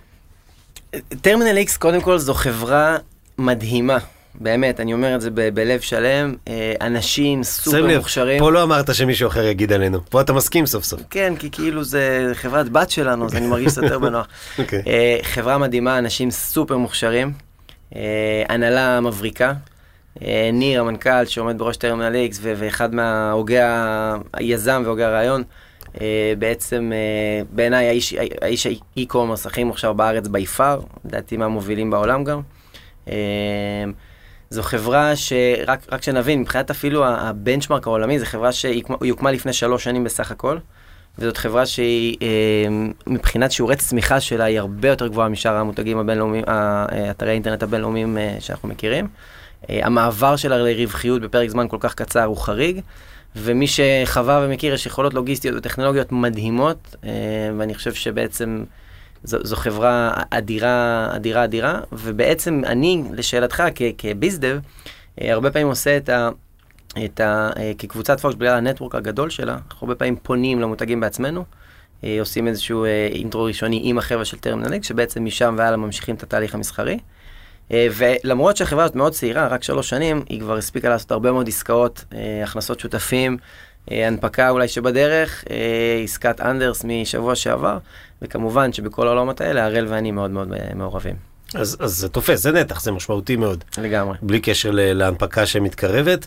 טרמינל 1.21 1.59
X 1.59 1.79
קודם 1.79 2.01
כל 2.01 2.19
זו 2.19 2.35
חברה 2.35 2.97
מדהימה, 3.39 3.99
באמת, 4.35 4.81
אני 4.81 4.93
אומר 4.93 5.15
את 5.15 5.21
זה 5.21 5.31
ב- 5.31 5.49
בלב 5.49 5.81
שלם, 5.81 6.35
אה, 6.49 6.75
אנשים 6.81 7.45
שים 7.45 7.63
סופר 7.63 7.97
מוכשרים. 7.97 8.39
פה 8.39 8.53
לא 8.53 8.63
אמרת 8.63 8.95
שמישהו 8.95 9.29
אחר 9.29 9.45
יגיד 9.45 9.73
עלינו, 9.73 9.99
פה 10.11 10.21
אתה 10.21 10.33
מסכים 10.33 10.67
סוף 10.67 10.85
סוף. 10.85 11.01
כן, 11.11 11.35
כי 11.39 11.51
כאילו 11.51 11.85
זה 11.85 12.31
חברת 12.35 12.69
בת 12.69 12.91
שלנו, 12.91 13.27
אז 13.27 13.35
אני 13.35 13.47
מרגיש 13.47 13.77
יותר 13.77 13.99
בנוח. 13.99 14.27
אוקיי. 14.59 14.83
אה, 14.87 15.19
חברה 15.23 15.59
מדהימה, 15.59 15.99
אנשים 15.99 16.31
סופר 16.31 16.77
מוכשרים, 16.77 17.33
אה, 17.97 18.01
הנהלה 18.49 19.01
מבריקה. 19.01 19.53
אה, 20.25 20.51
ניר, 20.53 20.81
המנכ"ל 20.81 21.25
שעומד 21.25 21.59
בראש 21.59 21.77
טרמינל 21.77 22.15
איקס, 22.15 22.41
ואחד 22.43 22.95
מההוגי, 22.95 23.59
ה- 23.59 24.15
היזם 24.35 24.83
והוגי 24.85 25.03
הרעיון, 25.05 25.43
אה, 26.01 26.33
בעצם 26.39 26.93
אה, 26.95 27.43
בעיניי 27.51 27.87
האיש, 28.43 28.67
האי-קומרס 28.67 29.47
הכי 29.47 29.65
מוכשר 29.65 29.93
בארץ 29.93 30.29
בי 30.29 30.47
פאר, 30.47 30.81
לדעתי 31.05 31.37
מהמובילים 31.37 31.91
בעולם 31.91 32.25
גם. 32.25 32.41
זו 34.51 34.63
חברה 34.63 35.17
שרק 35.17 35.81
רק 35.93 36.03
שנבין, 36.03 36.41
מבחינת 36.41 36.71
אפילו 36.71 37.05
הבנצ'מרק 37.07 37.87
העולמי, 37.87 38.19
זו 38.19 38.27
חברה 38.27 38.53
שהיא 38.53 38.83
הוקמה- 39.11 39.31
לפני 39.33 39.53
שלוש 39.53 39.85
שנים 39.85 40.05
בסך 40.05 40.31
הכל. 40.31 40.59
וזאת 41.19 41.37
חברה 41.37 41.67
שהיא, 41.67 42.17
מבחינת 43.07 43.53
שיעורי 43.53 43.77
צמיחה 43.77 44.21
שלה, 44.21 44.45
היא 44.45 44.59
הרבה 44.59 44.89
יותר 44.89 45.07
גבוהה 45.07 45.29
משאר 45.29 45.55
המותגים 45.57 45.99
הבינלאומיים, 45.99 46.45
אתרי 47.11 47.31
האינטרנט 47.31 47.63
הבינלאומיים 47.63 48.19
שאנחנו 48.41 48.69
מכירים. 48.69 49.09
אה, 49.71 49.81
המעבר 49.87 50.37
שלה 50.37 50.59
לרווחיות 50.59 51.23
בפרק 51.23 51.49
זמן 51.49 51.69
כל 51.69 51.77
כך 51.81 51.95
קצר 51.95 52.25
הוא 52.25 52.37
חריג, 52.37 52.81
ומי 53.37 53.67
שחווה 53.67 54.47
ומכיר, 54.47 54.75
יש 54.75 54.87
יכולות 54.87 55.15
לוגיסטיות 55.15 55.57
וטכנולוגיות 55.57 56.13
מדהימות, 56.13 56.97
אה, 57.05 57.11
ואני 57.59 57.75
חושב 57.75 57.95
שבעצם 57.95 58.65
זו, 59.25 59.39
זו 59.43 59.57
חברה 59.57 60.13
אדירה, 60.31 61.09
אדירה, 61.17 61.45
אדירה, 61.45 61.81
ובעצם 61.93 62.63
אני, 62.67 63.03
לשאלתך, 63.13 63.63
כ- 63.75 63.83
כביזדב, 63.99 64.59
אה, 65.21 65.33
הרבה 65.33 65.51
פעמים 65.51 65.69
עושה 65.69 65.97
את 65.97 66.09
ה... 66.09 66.29
את 67.05 67.21
ה... 67.21 67.51
כקבוצת 67.79 68.21
פוקס, 68.21 68.35
בגלל 68.35 68.57
הנטוורק 68.57 68.95
הגדול 68.95 69.31
שלה, 69.31 69.53
אנחנו 69.53 69.87
הרבה 69.87 69.95
פעמים 69.95 70.17
פונים 70.17 70.61
למותגים 70.61 71.01
בעצמנו, 71.01 71.45
עושים 72.21 72.49
איזשהו 72.49 72.85
intro 73.13 73.45
ראשוני 73.45 73.81
עם 73.85 73.99
החבר'ה 73.99 74.25
של 74.25 74.39
טרמינל 74.39 74.83
שבעצם 74.83 75.25
משם 75.25 75.55
והלאה 75.59 75.77
ממשיכים 75.77 76.15
את 76.15 76.23
התהליך 76.23 76.55
המסחרי. 76.55 76.99
אה, 77.73 77.87
ולמרות 77.97 78.57
שהחברה 78.57 78.85
הזאת 78.85 78.97
מאוד 78.97 79.13
צעירה, 79.13 79.47
רק 79.47 79.63
שלוש 79.63 79.89
שנים, 79.89 80.23
היא 80.29 80.41
כבר 80.41 80.57
הספיקה 80.57 80.89
לעשות 80.89 81.11
הרבה 81.11 81.33
מאוד 81.33 81.49
עסקאות, 81.49 82.05
אה, 82.15 82.45
הכנסות 82.45 82.81
שותפים, 82.81 83.37
אה, 83.91 84.07
הנפקה 84.07 84.51
אולי 84.51 84.69
שבדרך, 84.69 85.45
עסקת 86.05 86.41
אנדרס 86.41 86.85
משבוע 86.85 87.35
שעבר, 87.35 87.79
וכמובן 88.23 88.73
שבכל 88.73 89.07
העולמות 89.07 89.41
האלה, 89.41 89.65
הראל 89.65 89.87
ואני 89.89 90.11
מאוד 90.11 90.31
מאוד 90.31 90.49
מעורבים. 90.75 91.15
אז 91.55 91.77
אז 91.81 91.93
זה 91.93 92.09
תופס, 92.09 92.43
זה 92.43 92.53
נתח, 92.53 92.81
זה 92.81 92.93
משמעותי 92.93 93.37
מאוד. 93.37 93.65
לגמרי. 93.79 94.19
בלי 94.23 94.41
קשר 94.41 94.71
להנפקה 94.73 95.47
שמתקרבת. 95.47 96.27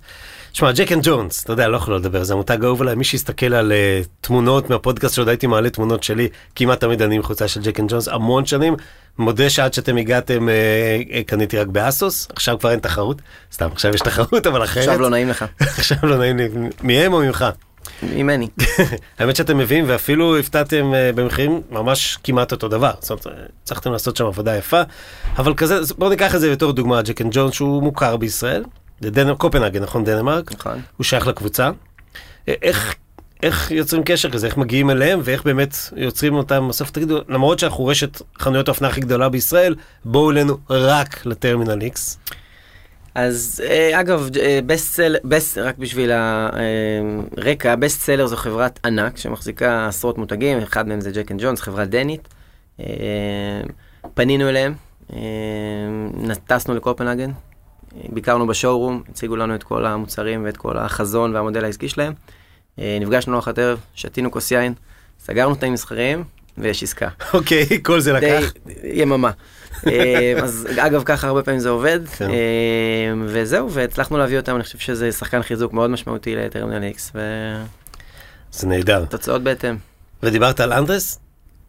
שמע, 0.56 0.72
ג'ק 0.72 0.92
אנד 0.92 1.04
ג'ונס, 1.08 1.44
אתה 1.44 1.54
יודע, 1.54 1.68
לא 1.68 1.78
יכול 1.78 1.96
לדבר, 1.96 2.24
זה 2.24 2.34
המותג 2.34 2.64
האהוב 2.64 2.82
עליי, 2.82 2.96
מי 2.96 3.04
שיסתכל 3.04 3.54
על 3.54 3.72
uh, 3.72 4.08
תמונות 4.22 4.70
מהפודקאסט 4.70 5.16
שעוד 5.16 5.28
הייתי 5.30 5.48
מעלה 5.48 5.70
תמונות 5.70 6.04
שלי, 6.04 6.28
כמעט 6.56 6.80
תמיד 6.80 7.02
אני 7.02 7.16
עם 7.16 7.24
חולצה 7.24 7.48
של 7.48 7.62
ג'ק 7.62 7.80
אנד 7.80 7.92
ג'ונס, 7.92 8.08
המון 8.08 8.46
שנים, 8.46 8.76
מודה 9.18 9.50
שעד 9.50 9.74
שאתם 9.74 9.98
הגעתם 9.98 10.48
uh, 10.48 11.12
uh, 11.12 11.28
קניתי 11.28 11.58
רק 11.58 11.68
באסוס, 11.68 12.28
עכשיו 12.36 12.60
כבר 12.60 12.72
אין 12.72 12.80
תחרות, 12.80 13.22
סתם, 13.54 13.70
עכשיו 13.72 13.96
יש 13.96 14.02
תחרות, 14.02 14.48
אבל 14.48 14.64
אחרת, 14.64 14.88
עכשיו 14.88 15.02
לא 15.02 15.10
נעים 15.10 15.30
לך. 15.30 15.46
עכשיו 15.78 15.98
לא 16.04 16.18
נעים 16.18 16.38
לי, 16.38 16.48
מהם 16.84 17.14
או 17.14 17.20
ממך? 17.20 17.46
ממני. 18.04 18.48
האמת 19.20 19.36
שאתם 19.36 19.58
מביאים 19.58 19.86
ואפילו 19.88 20.38
הפתעתם 20.38 20.94
אה, 20.94 21.12
במחירים 21.16 21.62
ממש 21.72 22.18
כמעט 22.24 22.52
אותו 22.52 22.68
דבר. 22.68 22.92
זאת 23.00 23.26
אומרת, 23.26 23.38
הצלחתם 23.64 23.92
לעשות 23.92 24.18
שם 24.18 24.26
עבודה 24.26 24.58
יפה, 24.58 24.82
אבל 25.38 25.54
כזה, 25.54 25.80
בואו 25.98 26.10
ניקח 26.10 26.36
את 26.36 26.40
זה 26.40 26.52
בתור 26.52 26.72
דוגמה, 26.72 27.02
ג'ק 27.02 27.22
אנד 27.22 27.34
ג'ונס 27.34 27.52
שהוא 27.52 27.84
מוכר 27.84 28.18
בישראל, 28.18 28.64
זה 29.00 29.12
דנמרק, 29.12 29.38
קופנהגן, 29.38 29.84
נכון? 29.84 30.04
דנמרק? 30.04 30.52
נכון. 30.52 30.82
הוא 30.98 31.04
שייך 31.04 31.28
לקבוצה. 31.28 31.70
איך, 32.48 32.96
איך 33.44 33.72
יוצרים 33.72 34.04
קשר 34.06 34.32
כזה? 34.32 34.48
איך 34.48 34.58
מגיעים 34.58 34.90
אליהם 34.90 35.20
ואיך 35.24 35.44
באמת 35.44 35.76
יוצרים 35.96 36.36
אותם? 36.36 36.68
בסוף 36.70 36.92
תגידו, 36.92 37.20
למרות 37.28 37.60
שאנחנו 37.60 37.86
רשת 37.86 38.22
חנויות 38.40 38.68
האופנה 38.68 38.88
הכי 38.88 39.02
גדולה 39.02 39.30
בישראל, 39.30 39.76
בואו 40.06 40.32
אלינו 40.32 40.58
רק 40.70 41.26
לטרמינל 41.26 41.82
איקס. 41.82 42.20
אז 43.16 43.64
אה, 43.70 44.00
אגב, 44.00 44.30
בסט 44.66 44.94
סלר, 44.94 45.20
בסט, 45.24 45.58
רק 45.58 45.78
בשביל 45.78 46.12
הרקע, 46.12 47.76
בסט 47.76 48.02
סלר 48.02 48.28
זו 48.28 48.36
חברת 48.36 48.80
ענק 48.86 49.18
שמחזיקה 49.18 49.88
עשרות 49.88 50.18
מותגים, 50.18 50.58
אחד 50.58 50.88
מהם 50.88 51.02
זה 51.02 51.12
ג'ק 51.12 51.32
אנד 51.32 51.42
ג'ונס, 51.42 51.62
חברה 51.62 51.86
דנית. 51.86 52.28
אה, 52.80 52.86
פנינו 54.14 54.50
אליהם, 54.50 54.74
אה, 55.14 55.20
טסנו 56.48 56.76
לקופנהגן, 56.76 57.32
ביקרנו 58.10 58.48
בשואורום, 58.48 59.04
הציגו 59.10 59.36
לנו 59.36 59.56
את 59.56 59.64
כל 59.64 59.86
המוצרים 59.86 60.46
ואת 60.46 60.58
כל 60.58 60.78
החזון 60.78 61.36
והמודל 61.36 61.66
העסקי 61.66 61.90
שלהם. 61.90 62.14
אה, 62.80 62.98
נפגשנו 63.02 63.40
אחת 63.40 63.60
ערב, 63.60 63.80
שתינו 63.96 64.32
כוס 64.32 64.52
יין, 64.52 64.74
סגרנו 65.20 65.56
תנאים 65.56 65.74
מסחריים 65.74 66.24
ויש 66.58 66.84
עסקה. 66.84 67.08
אוקיי, 67.34 67.66
כל 67.84 68.00
זה 68.00 68.14
לקח. 68.14 68.54
יממה. 68.84 69.32
אה, 69.88 70.34
אז 70.44 70.68
אגב, 70.78 71.04
ככה 71.06 71.28
הרבה 71.28 71.44
פעמים 71.44 71.60
זה 71.60 71.70
עובד, 71.70 72.00
כן. 72.18 72.30
אה, 72.30 73.14
וזהו, 73.26 73.72
והצלחנו 73.72 74.18
להביא 74.18 74.38
אותם, 74.38 74.56
אני 74.56 74.64
חושב 74.64 74.78
שזה 74.78 75.12
שחקן 75.12 75.42
חיזוק 75.42 75.74
מאוד 75.74 75.90
משמעותי 75.90 76.36
לטרמינל 76.36 76.84
איקס, 76.84 77.12
זה 78.52 78.68
נהדר. 78.68 79.04
ותוצאות 79.08 79.44
בהתאם. 79.44 79.76
ודיברת 80.24 80.60
על 80.60 80.74
אנדרס? 80.74 81.20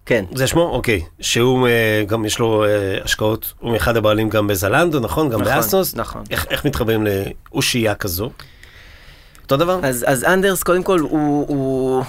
כן, 0.06 0.24
זה 0.34 0.46
שמו? 0.46 0.62
אוקיי. 0.62 1.00
שהוא 1.20 1.68
אה, 1.68 2.04
גם 2.06 2.24
יש 2.24 2.38
לו 2.38 2.64
אה, 2.64 2.68
השקעות, 3.04 3.52
הוא 3.60 3.72
מאחד 3.72 3.96
הבעלים 3.96 4.28
גם 4.28 4.46
בזלנדו, 4.46 5.00
נכון? 5.00 5.28
גם 5.30 5.40
נכון, 5.40 5.54
באסוס. 5.54 5.94
נכון. 5.96 6.22
איך, 6.30 6.46
איך 6.50 6.64
מתחברים 6.64 7.06
לאושייה 7.06 7.94
כזו? 7.94 8.30
אותו 9.42 9.56
דבר? 9.56 9.80
אז, 9.82 10.04
אז 10.08 10.24
אנדרס, 10.24 10.62
קודם 10.62 10.82
כל, 10.82 10.98
הוא, 11.00 11.46
הוא, 11.48 12.02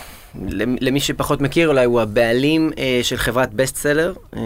למ- 0.49 0.75
למי 0.81 0.99
שפחות 0.99 1.41
מכיר, 1.41 1.67
אולי 1.67 1.85
הוא 1.85 2.01
הבעלים 2.01 2.71
אה, 2.77 2.99
של 3.03 3.17
חברת 3.17 3.53
בסט 3.53 3.75
סלר, 3.75 4.13
אה, 4.35 4.41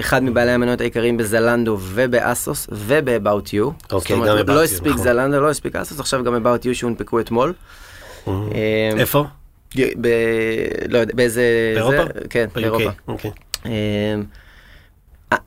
אחד 0.00 0.22
מבעלי 0.22 0.50
המניות 0.50 0.80
העיקריים 0.80 1.16
בזלנדו 1.16 1.78
ובאסוס 1.80 2.66
וב-About 2.72 3.46
You. 3.48 3.92
אוקיי, 3.92 4.16
זאת 4.16 4.26
גם 4.26 4.30
אומרת, 4.30 4.46
About 4.48 4.52
לא 4.52 4.60
You, 4.60 4.64
הספיק 4.64 4.92
נכון. 4.92 5.02
זלנדו, 5.04 5.40
לא 5.40 5.50
הספיק 5.50 5.76
אסוס, 5.76 6.00
עכשיו 6.00 6.24
גם 6.24 6.46
About 6.46 6.64
You 6.64 6.74
שהונפקו 6.74 7.20
אתמול. 7.20 7.52
אה, 8.28 8.32
איפה? 8.98 9.24
ב... 9.76 10.08
לא 10.88 10.98
יודע, 10.98 11.14
באיזה... 11.14 11.72
באירופה? 11.74 12.04
זה... 12.14 12.28
כן, 12.30 12.46
ב-UK, 12.54 12.60
באירופה. 12.60 12.90
אוקיי. 13.08 13.30
אה, 13.66 14.14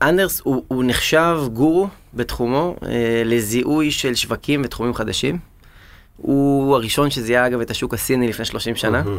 אנדרס 0.02 0.40
הוא, 0.44 0.64
הוא 0.68 0.84
נחשב 0.84 1.38
גורו 1.52 1.88
בתחומו 2.14 2.76
אה, 2.86 3.22
לזיהוי 3.24 3.90
של 3.90 4.14
שווקים 4.14 4.62
ותחומים 4.64 4.94
חדשים. 4.94 5.38
הוא 6.16 6.74
הראשון 6.74 7.10
שזיהה 7.10 7.46
אגב 7.46 7.60
את 7.60 7.70
השוק 7.70 7.94
הסיני 7.94 8.28
לפני 8.28 8.44
30 8.44 8.76
שנה. 8.76 9.02
מהמם. 9.02 9.18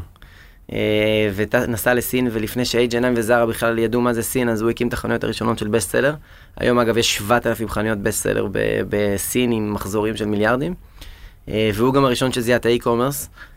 אה, 0.74 1.30
ונסע 1.36 1.94
לסין, 1.94 2.28
ולפני 2.32 2.65
ש-H&M 2.65 3.06
וזרה 3.15 3.46
בכלל 3.46 3.80
ידעו 3.80 4.02
מה 4.02 4.13
זה 4.13 4.24
סין, 4.24 4.50
אז 4.50 4.62
הוא 4.62 4.70
הקים 4.70 4.88
את 4.88 4.94
החנויות 4.94 5.24
הראשונות 5.24 5.60
של 5.60 5.68
בסט 5.68 5.89
סלר. 5.89 6.15
היום 6.58 6.80
אגב 6.80 6.98
יש 6.98 7.15
7,000 7.15 7.70
חנויות 7.70 7.98
בסט 7.98 8.24
סלר 8.24 8.48
ב- 8.52 8.82
בסין 8.89 9.52
עם 9.52 9.74
מחזורים 9.74 10.15
של 10.18 10.26
מיליארדים. 10.26 10.74
אה, 11.50 11.70
והוא 11.74 11.94
גם 11.94 12.06
הראשון 12.06 12.32
שזיהה 12.32 12.58
את 12.58 12.65
האי-קומרס. 12.65 13.30
אה, 13.30 13.55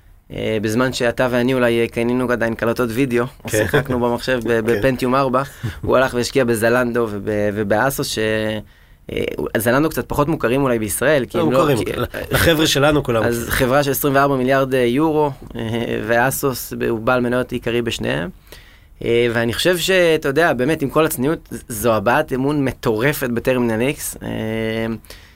בזמן 0.62 0.92
שאתה 0.92 1.28
ואני 1.30 1.54
אולי 1.54 1.80
אה, 1.80 1.88
קנינו 1.88 2.30
עדיין 2.32 2.54
קלטות 2.54 2.88
וידאו, 2.92 3.22
או 3.44 3.48
כן. 3.48 3.58
שיחקנו 3.58 4.00
במחשב 4.00 4.40
ב- 4.44 4.60
בפנטיום 4.60 5.14
4, 5.14 5.42
הוא 5.82 5.96
הלך 5.96 6.14
והשקיע 6.14 6.44
בזלנדו 6.44 7.06
וב- 7.10 7.28
ובאסוס, 7.54 8.06
ש... 8.06 8.18
אה, 9.12 9.24
זלנדו 9.58 9.88
קצת 9.90 10.08
פחות 10.08 10.28
מוכרים 10.28 10.62
אולי 10.62 10.78
בישראל, 10.78 11.24
כי 11.24 11.38
לא 11.38 11.42
הם 11.42 11.52
לא... 11.52 11.58
מוכרים, 11.58 11.78
לחבר'ה 12.30 12.66
שלנו 12.66 13.02
כולם. 13.02 13.22
אז 13.22 13.46
חברה 13.48 13.82
של 13.82 13.90
24 13.90 14.36
מיליארד 14.36 14.74
אה, 14.74 14.80
יורו, 14.80 15.30
אה, 15.56 15.62
ואסוס 16.06 16.72
הוא 16.88 16.98
בעל 17.00 17.20
מניות 17.20 17.52
עיקרי 17.52 17.82
בשניהם. 17.82 18.30
אה, 19.04 19.26
ואני 19.32 19.52
חושב 19.52 19.78
שאתה 19.78 20.28
יודע, 20.28 20.52
באמת, 20.52 20.82
עם 20.82 20.90
כל 20.90 21.04
הצניעות, 21.06 21.48
זו 21.68 21.94
הבעת 21.94 22.32
אמון 22.32 22.64
מטורפת 22.64 23.30
בטרמינל 23.30 23.80
איקס. 23.80 24.16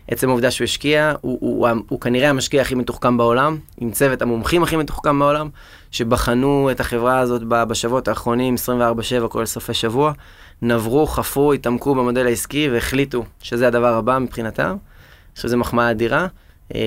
עצם 0.09 0.29
העובדה 0.29 0.51
שהוא 0.51 0.65
השקיע, 0.65 1.15
הוא, 1.21 1.39
הוא, 1.41 1.69
הוא, 1.69 1.83
הוא 1.89 2.01
כנראה 2.01 2.31
המשקיע 2.31 2.63
הכי 2.63 2.75
מתוחכם 2.75 3.17
בעולם, 3.17 3.59
עם 3.81 3.91
צוות 3.91 4.23
המומחים 4.23 4.63
הכי 4.63 4.77
מתוחכם 4.77 5.19
בעולם, 5.19 5.49
שבחנו 5.91 6.69
את 6.71 6.81
החברה 6.81 7.19
הזאת 7.19 7.43
בשבועות 7.45 8.09
האחרונים, 8.09 8.55
24/7, 9.25 9.29
כולל 9.29 9.47
סופי 9.47 9.75
שבוע, 9.75 10.13
נברו, 10.63 11.07
חפרו, 11.07 11.53
התעמקו 11.53 11.95
במודל 11.95 12.27
העסקי 12.27 12.69
והחליטו 12.73 13.25
שזה 13.43 13.67
הדבר 13.67 13.95
הבא 13.95 14.19
מבחינתם. 14.19 14.77
שזו 15.35 15.57
מחמאה 15.57 15.91
אדירה. 15.91 16.27
אה, 16.75 16.81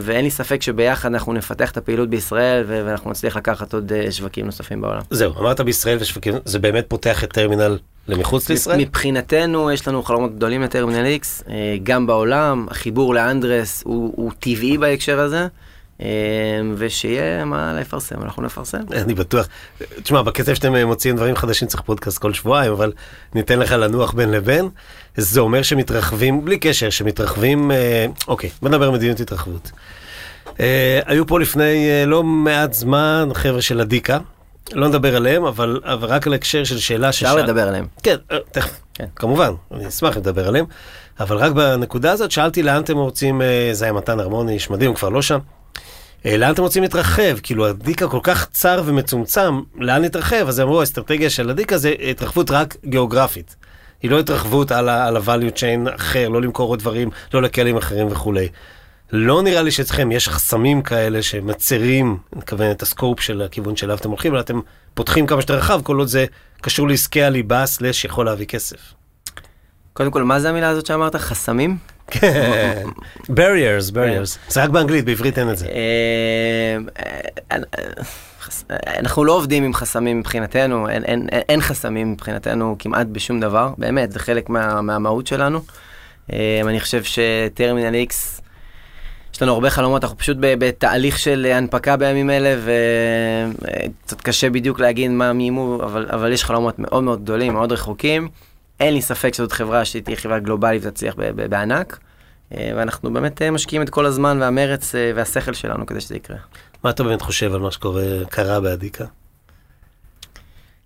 ואין 0.00 0.24
לי 0.24 0.30
ספק 0.30 0.62
שביחד 0.62 1.08
אנחנו 1.08 1.32
נפתח 1.32 1.70
את 1.70 1.76
הפעילות 1.76 2.10
בישראל 2.10 2.64
ואנחנו 2.66 3.10
נצליח 3.10 3.36
לקחת 3.36 3.74
עוד 3.74 3.92
אה, 3.92 4.12
שווקים 4.12 4.46
נוספים 4.46 4.80
בעולם. 4.80 5.00
זהו, 5.10 5.32
אמרת 5.38 5.60
בישראל 5.60 5.98
ושווקים, 6.00 6.34
זה 6.44 6.58
באמת 6.58 6.84
פותח 6.88 7.24
את 7.24 7.32
טרמינל 7.32 7.78
למחוץ 8.08 8.48
לישראל? 8.48 8.78
מבחינתנו 8.80 9.70
יש 9.70 9.88
לנו 9.88 10.02
חלומות 10.02 10.36
גדולים 10.36 10.62
לטרמינל 10.62 11.06
X, 11.06 11.50
אה, 11.50 11.76
גם 11.82 12.06
בעולם, 12.06 12.66
החיבור 12.70 13.14
לאנדרס 13.14 13.82
הוא, 13.86 14.12
הוא 14.16 14.32
טבעי 14.38 14.78
בהקשר 14.78 15.20
הזה, 15.20 15.46
ושיהיה 16.76 17.44
מה 17.44 17.72
לפרסם, 17.80 18.22
אנחנו 18.22 18.42
נפרסם. 18.42 18.78
אני 18.92 19.14
בטוח. 19.14 19.48
תשמע, 20.02 20.22
בקצב 20.22 20.54
שאתם 20.54 20.74
אה, 20.74 20.86
מוציאים 20.86 21.16
דברים 21.16 21.36
חדשים 21.36 21.68
צריך 21.68 21.82
פודקאסט 21.82 22.18
כל 22.18 22.32
שבועיים, 22.32 22.72
אבל 22.72 22.92
ניתן 23.34 23.58
לך 23.58 23.72
לנוח 23.72 24.12
בין 24.12 24.30
לבין. 24.30 24.68
זה 25.16 25.40
אומר 25.40 25.62
שמתרחבים, 25.62 26.44
בלי 26.44 26.58
קשר, 26.58 26.90
שמתרחבים, 26.90 27.70
אה, 27.70 28.06
אוקיי, 28.28 28.50
בוא 28.62 28.68
נדבר 28.68 28.84
על 28.84 28.92
מדיניות 28.92 29.20
התרחבות. 29.20 29.70
אה, 30.60 31.00
היו 31.06 31.26
פה 31.26 31.40
לפני 31.40 31.90
אה, 31.90 32.04
לא 32.06 32.22
מעט 32.22 32.72
זמן 32.72 33.28
חבר'ה 33.34 33.62
של 33.62 33.80
הדיקה, 33.80 34.18
לא 34.72 34.88
נדבר 34.88 35.16
עליהם, 35.16 35.44
אבל, 35.44 35.80
אבל 35.84 36.08
רק 36.08 36.26
על 36.26 36.34
הקשר 36.34 36.64
של 36.64 36.78
שאלה 36.78 37.08
אפשר 37.08 37.36
לדבר 37.36 37.68
עליהם. 37.68 37.86
כן, 38.02 38.16
אה, 38.32 38.38
תכף, 38.52 38.80
כן. 38.94 39.06
כמובן, 39.16 39.52
אני 39.74 39.88
אשמח 39.88 40.16
לדבר 40.16 40.48
עליהם, 40.48 40.64
אבל 41.20 41.36
רק 41.36 41.52
בנקודה 41.52 42.12
הזאת 42.12 42.30
שאלתי 42.30 42.62
לאן 42.62 42.82
אתם 42.82 42.96
רוצים, 42.96 43.42
אה, 43.42 43.68
זה 43.72 43.84
היה 43.84 43.92
מתן 43.92 44.20
הרמוני, 44.20 44.52
איש 44.52 44.70
מדהים, 44.70 44.90
הוא 44.90 44.96
כבר 44.96 45.08
לא 45.08 45.22
שם. 45.22 45.38
אה, 46.26 46.36
לאן 46.36 46.52
אתם 46.52 46.62
רוצים 46.62 46.82
להתרחב? 46.82 47.38
כאילו 47.42 47.66
הדיקה 47.66 48.08
כל 48.08 48.20
כך 48.22 48.46
צר 48.50 48.82
ומצומצם, 48.86 49.60
לאן 49.74 50.02
להתרחב? 50.02 50.44
אז 50.48 50.60
אמרו, 50.60 50.80
האסטרטגיה 50.80 51.30
של 51.30 51.50
הדיקה 51.50 51.78
זה 51.78 51.94
התרחבות 52.10 52.50
רק 52.50 52.76
גיאוגרפית. 52.84 53.56
היא 54.02 54.10
לא 54.10 54.20
התרחבות 54.20 54.72
על 54.72 54.88
ה-value 54.88 55.56
chain 55.56 55.94
אחר, 55.94 56.28
לא 56.28 56.42
למכור 56.42 56.68
עוד 56.68 56.78
דברים, 56.78 57.10
לא 57.34 57.42
לכלים 57.42 57.76
אחרים 57.76 58.06
וכולי. 58.10 58.48
לא 59.12 59.42
נראה 59.42 59.62
לי 59.62 59.70
שאצלכם 59.70 60.12
יש 60.12 60.28
חסמים 60.28 60.82
כאלה 60.82 61.22
שמצרים, 61.22 62.06
אני 62.06 62.38
מתכוון 62.38 62.70
את 62.70 62.82
הסקופ 62.82 63.20
של 63.20 63.42
הכיוון 63.42 63.76
שאליו 63.76 63.96
אתם 63.96 64.08
הולכים, 64.08 64.34
אלא 64.34 64.40
אתם 64.40 64.60
פותחים 64.94 65.26
כמה 65.26 65.40
שיותר 65.40 65.56
רחב, 65.56 65.80
כל 65.82 65.98
עוד 65.98 66.08
זה 66.08 66.26
קשור 66.60 66.88
לעסקי 66.88 67.22
הליבה 67.22 67.66
סלאש 67.66 68.04
יכול 68.04 68.26
להביא 68.26 68.46
כסף. 68.46 68.94
קודם 69.92 70.10
כל, 70.10 70.22
מה 70.22 70.40
זה 70.40 70.48
המילה 70.48 70.68
הזאת 70.68 70.86
שאמרת? 70.86 71.16
חסמים? 71.16 71.76
כן, 72.10 72.82
barriers, 73.30 73.92
barriers. 73.92 74.38
זה 74.48 74.64
רק 74.64 74.70
באנגלית, 74.70 75.04
בעברית 75.04 75.38
אין 75.38 75.50
את 75.50 75.58
זה. 75.58 75.66
אה, 75.66 76.76
אה, 77.50 77.58
אנחנו 78.98 79.24
לא 79.24 79.32
עובדים 79.32 79.64
עם 79.64 79.74
חסמים 79.74 80.18
מבחינתנו, 80.18 80.88
אין, 80.88 81.04
אין, 81.04 81.28
אין, 81.32 81.40
אין 81.48 81.60
חסמים 81.60 82.12
מבחינתנו 82.12 82.76
כמעט 82.78 83.06
בשום 83.06 83.40
דבר, 83.40 83.72
באמת, 83.78 84.12
זה 84.12 84.18
חלק 84.18 84.48
מה, 84.48 84.82
מהמהות 84.82 85.26
שלנו. 85.26 85.60
אה, 86.32 86.60
אני 86.64 86.80
חושב 86.80 87.02
שטרמינל 87.02 87.94
X, 88.08 88.14
יש 89.34 89.42
לנו 89.42 89.52
הרבה 89.52 89.70
חלומות, 89.70 90.04
אנחנו 90.04 90.18
פשוט 90.18 90.36
בתהליך 90.40 91.18
של 91.18 91.46
הנפקה 91.54 91.96
בימים 91.96 92.30
אלה, 92.30 92.56
וקצת 92.64 94.20
קשה 94.20 94.50
בדיוק 94.50 94.80
להגיד 94.80 95.10
מה 95.10 95.32
מי 95.32 95.50
אבל, 95.82 96.06
אבל 96.10 96.32
יש 96.32 96.44
חלומות 96.44 96.78
מאוד 96.78 97.04
מאוד 97.04 97.22
גדולים, 97.22 97.52
מאוד 97.52 97.72
רחוקים. 97.72 98.28
אין 98.82 98.94
לי 98.94 99.02
ספק 99.02 99.34
שזאת 99.34 99.52
חברה 99.52 99.84
שתהיה 99.84 100.16
חברה 100.16 100.38
גלובלית 100.38 100.82
ותצליח 100.86 101.14
בענק. 101.48 101.98
אה, 102.54 102.72
ואנחנו 102.76 103.12
באמת 103.12 103.42
אה, 103.42 103.50
משקיעים 103.50 103.82
את 103.82 103.90
כל 103.90 104.06
הזמן 104.06 104.38
והמרץ 104.40 104.94
אה, 104.94 105.12
והשכל 105.14 105.52
שלנו 105.52 105.86
כדי 105.86 106.00
שזה 106.00 106.16
יקרה. 106.16 106.36
מה 106.84 106.90
אתה 106.90 107.02
באמת 107.02 107.22
חושב 107.22 107.54
על 107.54 107.60
מה 107.60 107.70
שקורה, 107.70 108.04
קרה 108.30 108.60
באדיקה? 108.60 109.04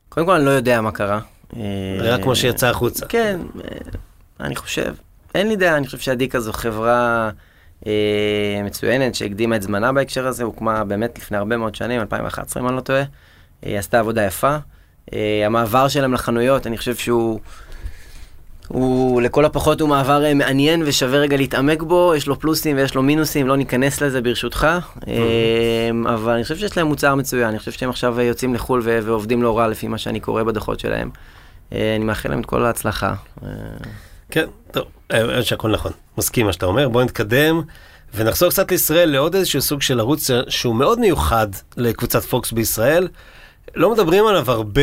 קודם 0.09 0.27
כל, 0.27 0.33
אני 0.33 0.45
לא 0.45 0.51
יודע 0.51 0.81
מה 0.81 0.93
קרה. 0.93 1.21
רק 2.01 2.27
מה 2.27 2.35
שיצא 2.35 2.67
החוצה. 2.67 3.07
כן, 3.07 3.41
אני 4.41 4.57
חושב. 4.57 4.95
אין 5.35 5.49
לי 5.49 5.57
דעה, 5.57 5.77
אני 5.77 5.87
חושב 5.87 5.99
שהדיקה 5.99 6.41
זו 6.41 6.53
חברה 6.53 7.31
אה, 7.87 8.63
מצוינת 8.65 9.15
שהקדימה 9.15 9.57
את 9.57 9.63
זמנה 9.63 9.93
בהקשר 9.93 10.27
הזה, 10.27 10.45
הוקמה 10.45 10.85
באמת 10.85 11.19
לפני 11.19 11.37
הרבה 11.37 11.57
מאוד 11.57 11.75
שנים, 11.75 12.01
2011 12.01 12.63
אם 12.63 12.69
אני 12.69 12.77
לא 12.77 12.81
טועה. 12.81 13.03
היא 13.63 13.79
עשתה 13.79 13.99
עבודה 13.99 14.23
יפה. 14.23 14.57
אה, 15.13 15.43
המעבר 15.47 15.89
שלהם 15.89 16.15
לחנויות, 16.15 16.67
אני 16.67 16.79
חושב 16.79 16.95
שהוא... 16.95 17.41
הוא 18.69 19.23
לכל 19.23 19.45
הפחות 19.45 19.81
הוא 19.81 19.89
מעבר 19.89 20.25
אה, 20.25 20.35
מעניין 20.35 20.83
ושווה 20.87 21.19
רגע 21.19 21.37
להתעמק 21.37 21.83
בו, 21.83 22.13
יש 22.17 22.27
לו 22.27 22.41
פלוסים 22.41 22.77
ויש 22.77 22.95
לו 22.95 23.03
מינוסים, 23.03 23.47
לא 23.47 23.57
ניכנס 23.57 24.01
לזה 24.01 24.21
ברשותך, 24.21 24.67
אה, 25.09 25.91
אבל 26.15 26.33
אני 26.33 26.43
חושב 26.43 26.57
שיש 26.57 26.77
להם 26.77 26.87
מוצר 26.87 27.15
מצוין, 27.15 27.49
אני 27.49 27.59
חושב 27.59 27.73
שהם 27.73 27.91
עכשיו 27.91 28.21
יוצאים 28.21 28.55
לחו"ל 28.55 28.83
ועובדים 28.85 29.43
לא 29.43 29.59
רע 29.59 29.69
לפי 29.69 29.89
מה 29.89 29.99
שאני 29.99 30.21
קורא 30.21 30.43
בדוחות 30.43 30.81
שלהם. 30.81 31.11
אה, 31.73 31.97
אני 31.97 32.05
מאחל 32.05 32.29
להם 32.29 32.41
את 32.41 32.47
כל 32.47 32.65
ההצלחה. 32.65 33.15
כן, 34.31 34.47
טוב, 34.71 34.85
שהכל 35.43 35.71
נכון. 35.71 35.93
מסכים 36.19 36.47
מה 36.47 36.53
שאתה 36.53 36.67
אומר, 36.67 36.89
בוא 36.89 37.03
נתקדם 37.03 37.63
ונחזור 38.15 38.51
קצת 38.51 38.71
לישראל 38.71 39.11
לעוד 39.11 39.35
איזשהו 39.35 39.61
סוג 39.61 39.83
של 39.83 40.01
ערוץ 40.01 40.31
שהוא 40.49 40.75
מאוד 40.75 41.01
מיוחד 41.01 41.47
לקבוצת 41.77 42.23
פוקס 42.23 42.53
בישראל. 42.53 43.09
לא 43.77 43.93
מדברים 43.93 44.27
עליו 44.27 44.51
הרבה 44.51 44.83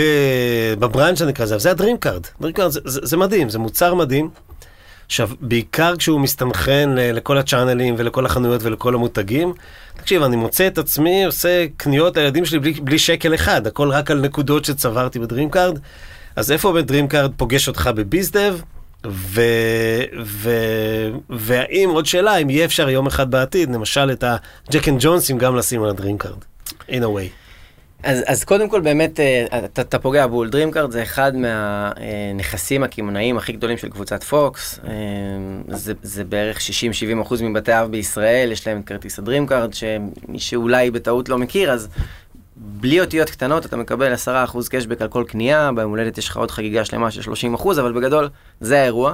ב 0.80 0.86
branch 0.86 1.22
נקרא 1.22 1.46
לזה, 1.46 1.54
אבל 1.54 1.62
זה 1.62 1.72
הדרים 1.72 1.98
קארד. 1.98 2.22
דרים 2.42 2.54
קארד 2.54 2.72
זה, 2.72 2.80
זה, 2.86 3.00
זה 3.04 3.18
מדהים, 3.18 3.50
זה 3.50 3.60
מוצר 3.60 3.94
מדהים. 3.94 4.30
עכשיו, 5.06 5.30
בעיקר 5.42 5.96
כשהוא 5.98 6.20
מסתנכרן 6.20 6.96
לכל 6.98 7.38
הצ'אנלים 7.38 7.96
ולכל 7.98 8.26
החנויות 8.26 8.64
ולכל 8.64 8.96
המותגים, 8.96 9.54
תקשיב, 9.98 10.24
אני 10.24 10.36
מוצא 10.36 10.68
את 10.68 10.78
עצמי 10.78 11.26
עושה 11.26 11.66
קניות 11.78 12.18
לילדים 12.18 12.46
שלי 12.46 12.60
בלי, 12.60 12.72
בלי 12.72 13.00
שקל 13.00 13.36
אחד, 13.36 13.68
הכל 13.68 13.90
רק 13.90 14.12
על 14.12 14.22
נקודות 14.22 14.66
שצברתי 14.66 15.20
בדרים 15.20 15.50
קארד. 15.50 15.80
אז 16.36 16.52
איפה 16.52 16.72
באמת 16.72 16.88
דרים 16.88 17.08
קארד 17.08 17.32
פוגש 17.38 17.68
אותך 17.68 17.90
ב 17.96 18.03
bizdev? 18.03 18.56
ו... 19.08 19.42
ו... 20.24 20.50
והאם, 21.30 21.90
עוד 21.90 22.06
שאלה, 22.06 22.38
אם 22.38 22.50
יהיה 22.50 22.66
אפשר 22.66 22.90
יום 22.90 23.08
אחד 23.08 23.32
בעתיד, 23.32 23.70
למשל 23.74 24.12
את 24.12 24.24
הג'ק 24.24 24.88
אנד 24.88 24.98
ג'ונסים 25.02 25.38
גם 25.38 25.56
לשים 25.56 25.84
על 25.84 25.90
הדרים 25.90 26.18
קארד. 26.18 26.44
in 26.90 27.04
a 27.04 27.10
way. 27.10 27.43
אז, 28.04 28.24
אז 28.26 28.44
קודם 28.44 28.70
כל 28.70 28.82
באמת, 28.82 29.20
אה, 29.20 29.46
אתה, 29.66 29.82
אתה 29.82 30.00
פוגע 30.00 30.28
בול. 30.28 30.50
דרימקארד 30.50 30.92
זה 30.92 31.04
אחד 31.04 31.32
מהנכסים 31.36 32.84
הקמעונאיים 32.84 33.38
הכי 33.38 33.52
גדולים 33.52 33.78
של 33.78 33.90
קבוצת 33.90 34.24
פוקס. 34.24 34.80
אה, 34.88 34.92
זה, 35.68 35.94
זה 36.04 36.24
בערך 36.24 36.60
60-70 36.60 37.22
אחוז 37.22 37.42
מבתי 37.42 37.80
אב 37.80 37.92
בישראל, 37.92 38.52
יש 38.52 38.68
להם 38.68 38.80
את 38.80 38.86
כרטיס 38.86 39.20
הדרימקארד, 39.20 39.74
שמי 39.74 40.40
שאולי 40.40 40.92
בטעות 40.92 41.30
לא 41.30 41.38
מכיר, 41.38 41.72
אז 41.72 41.88
בלי 42.56 43.02
אותיות 43.02 43.30
קטנות 43.30 43.66
אתה 43.66 43.78
מקבל 43.78 44.14
10 44.14 44.44
אחוז 44.44 44.70
cashback 44.70 45.02
על 45.02 45.08
כל 45.08 45.24
קנייה, 45.28 45.70
ביום 45.76 45.90
הולדת 45.90 46.18
יש 46.18 46.30
לך 46.30 46.38
עוד 46.38 46.52
חגיגה 46.52 46.86
שלמה 46.86 47.12
של 47.12 47.22
30 47.22 47.54
אחוז, 47.54 47.80
אבל 47.80 47.94
בגדול 47.94 48.30
זה 48.62 48.82
האירוע. 48.82 49.14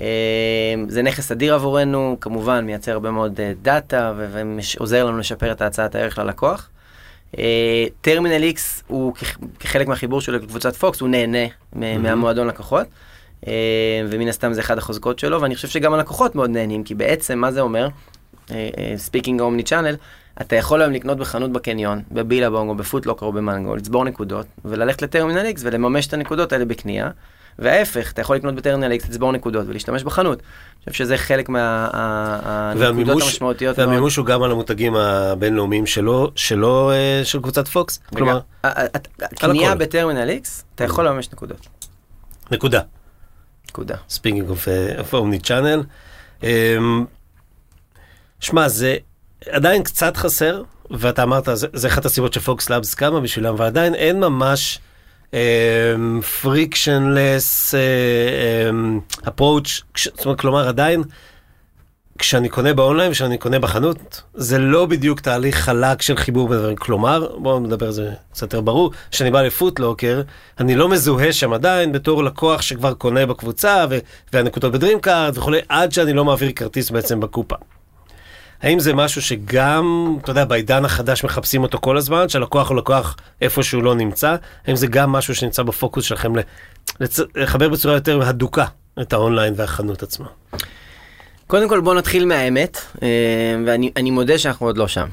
אה, 0.00 0.74
זה 0.88 1.02
נכס 1.02 1.32
אדיר 1.32 1.54
עבורנו, 1.54 2.16
כמובן 2.20 2.64
מייצר 2.64 2.92
הרבה 2.92 3.10
מאוד 3.10 3.40
אה, 3.40 3.52
דאטה 3.62 4.12
ועוזר 4.16 5.04
לנו 5.04 5.18
לשפר 5.18 5.52
את 5.52 5.62
הצעת 5.62 5.94
הערך 5.94 6.18
ללקוח. 6.18 6.68
טרמינל 8.00 8.42
איקס 8.42 8.82
הוא 8.86 9.14
כח- 9.14 9.36
כחלק 9.60 9.88
מהחיבור 9.88 10.20
שלו 10.20 10.36
לקבוצת 10.36 10.76
פוקס, 10.76 11.00
הוא 11.00 11.08
נהנה 11.08 11.38
מהמועדון 11.72 12.46
לקוחות. 12.46 12.86
אה, 13.46 13.52
ומן 14.10 14.28
הסתם 14.28 14.52
זה 14.52 14.60
אחד 14.60 14.78
החוזקות 14.78 15.18
שלו, 15.18 15.40
ואני 15.40 15.54
חושב 15.54 15.68
שגם 15.68 15.94
הלקוחות 15.94 16.34
מאוד 16.34 16.50
נהנים, 16.50 16.84
כי 16.84 16.94
בעצם 16.94 17.38
מה 17.38 17.52
זה 17.52 17.60
אומר? 17.60 17.88
speaking 18.96 19.40
omnichannel, 19.40 19.96
אתה 20.40 20.56
יכול 20.56 20.82
היום 20.82 20.92
לקנות 20.92 21.18
בחנות 21.18 21.52
בקניון, 21.52 22.02
בבילבונג 22.12 22.68
או 22.70 22.74
בפוטלוקר 22.74 23.26
או 23.26 23.32
במנגו, 23.32 23.76
לצבור 23.76 24.04
נקודות, 24.04 24.46
וללכת 24.64 25.02
לטרמינל 25.02 25.44
איקס 25.44 25.62
ולממש 25.64 26.06
את 26.06 26.12
הנקודות 26.12 26.52
האלה 26.52 26.64
בקנייה. 26.64 27.10
וההפך, 27.58 28.12
אתה 28.12 28.20
יכול 28.20 28.36
לקנות 28.36 28.54
בטרמינל 28.54 28.92
איקס, 28.92 29.08
לצבור 29.08 29.32
נקודות 29.32 29.66
ולהשתמש 29.68 30.02
בחנות. 30.02 30.38
אני 30.38 30.92
חושב 30.92 31.04
שזה 31.04 31.16
חלק 31.16 31.48
מהנקודות 31.48 32.82
והמימוש, 32.88 33.22
המשמעותיות. 33.22 33.78
והמימוש 33.78 34.16
הוא 34.16 34.26
גם 34.26 34.42
על 34.42 34.50
המותגים 34.50 34.96
הבינלאומיים 34.96 35.86
שלו, 35.86 36.30
שלו 36.36 36.90
אה, 36.90 37.20
של 37.24 37.40
קבוצת 37.40 37.68
פוקס. 37.68 38.00
כלומר, 38.14 38.40
ה- 38.64 38.68
ה- 38.84 38.98
קנייה. 39.28 39.74
בטרמינל 39.74 40.28
איקס, 40.28 40.64
אתה 40.74 40.84
יכול 40.84 41.06
לממש 41.06 41.28
נקודות. 41.32 41.66
נקודה. 42.50 42.80
נקודה. 43.68 43.94
speaking 44.08 44.48
of 44.98 45.14
omnichannel. 45.14 45.82
שמע, 48.40 48.68
זה 48.68 48.96
עדיין 49.50 49.82
קצת 49.82 50.16
חסר, 50.16 50.62
ואתה 50.90 51.22
אמרת, 51.22 51.48
זה, 51.54 51.66
זה 51.72 51.88
אחת 51.88 52.04
הסיבות 52.04 52.32
שפוקס 52.32 52.70
לאבס 52.70 52.94
קמה 52.94 53.20
בשבילם, 53.20 53.54
אבל 53.54 53.66
עדיין 53.66 53.94
אין 53.94 54.20
ממש 54.20 54.78
frictionless 56.42 57.74
approach, 59.28 59.82
זאת 59.96 60.24
אומרת, 60.24 60.40
כלומר, 60.40 60.68
עדיין, 60.68 61.02
כשאני 62.18 62.48
קונה 62.48 62.74
באונליין 62.74 63.10
וכשאני 63.10 63.38
קונה 63.38 63.58
בחנות, 63.58 64.22
זה 64.34 64.58
לא 64.58 64.86
בדיוק 64.86 65.20
תהליך 65.20 65.56
חלק 65.56 66.02
של 66.02 66.16
חיבור 66.16 66.48
בדברים. 66.48 66.76
כלומר, 66.76 67.36
בואו 67.38 67.60
נדבר 67.60 67.86
על 67.86 67.92
זה 67.92 68.10
קצת 68.32 68.42
יותר 68.42 68.60
ברור, 68.60 68.90
כשאני 69.10 69.30
בא 69.30 69.42
לפוטלוקר, 69.42 70.22
אני 70.60 70.76
לא 70.76 70.88
מזוהה 70.88 71.32
שם 71.32 71.52
עדיין 71.52 71.92
בתור 71.92 72.24
לקוח 72.24 72.62
שכבר 72.62 72.94
קונה 72.94 73.26
בקבוצה, 73.26 73.86
והנקודות 74.32 74.72
בדרים 74.72 75.00
קארד 75.00 75.38
וכולי, 75.38 75.58
עד 75.68 75.92
שאני 75.92 76.12
לא 76.12 76.24
מעביר 76.24 76.52
כרטיס 76.52 76.90
בעצם 76.90 77.20
בקופה. 77.20 77.56
האם 78.62 78.80
זה 78.80 78.94
משהו 78.94 79.22
שגם, 79.22 80.16
אתה 80.22 80.30
יודע, 80.30 80.44
בעידן 80.44 80.84
החדש 80.84 81.24
מחפשים 81.24 81.62
אותו 81.62 81.78
כל 81.78 81.96
הזמן, 81.96 82.28
שהלקוח 82.28 82.68
הוא 82.68 82.76
לקוח 82.76 83.16
איפה 83.40 83.62
שהוא 83.62 83.82
לא 83.82 83.94
נמצא? 83.94 84.36
האם 84.66 84.76
זה 84.76 84.86
גם 84.86 85.12
משהו 85.12 85.34
שנמצא 85.34 85.62
בפוקוס 85.62 86.04
שלכם 86.04 86.32
לצ- 87.02 87.20
לחבר 87.36 87.68
בצורה 87.68 87.94
יותר 87.94 88.22
הדוקה 88.28 88.64
את 89.00 89.12
האונליין 89.12 89.54
והחנות 89.56 90.02
עצמה? 90.02 90.26
קודם 91.46 91.68
כל 91.68 91.80
בוא 91.80 91.94
נתחיל 91.94 92.24
מהאמת, 92.24 92.78
אה, 93.02 93.08
ואני 93.66 93.90
אני 93.96 94.10
מודה 94.10 94.38
שאנחנו 94.38 94.66
עוד 94.66 94.76
לא 94.76 94.88
שם. 94.88 95.08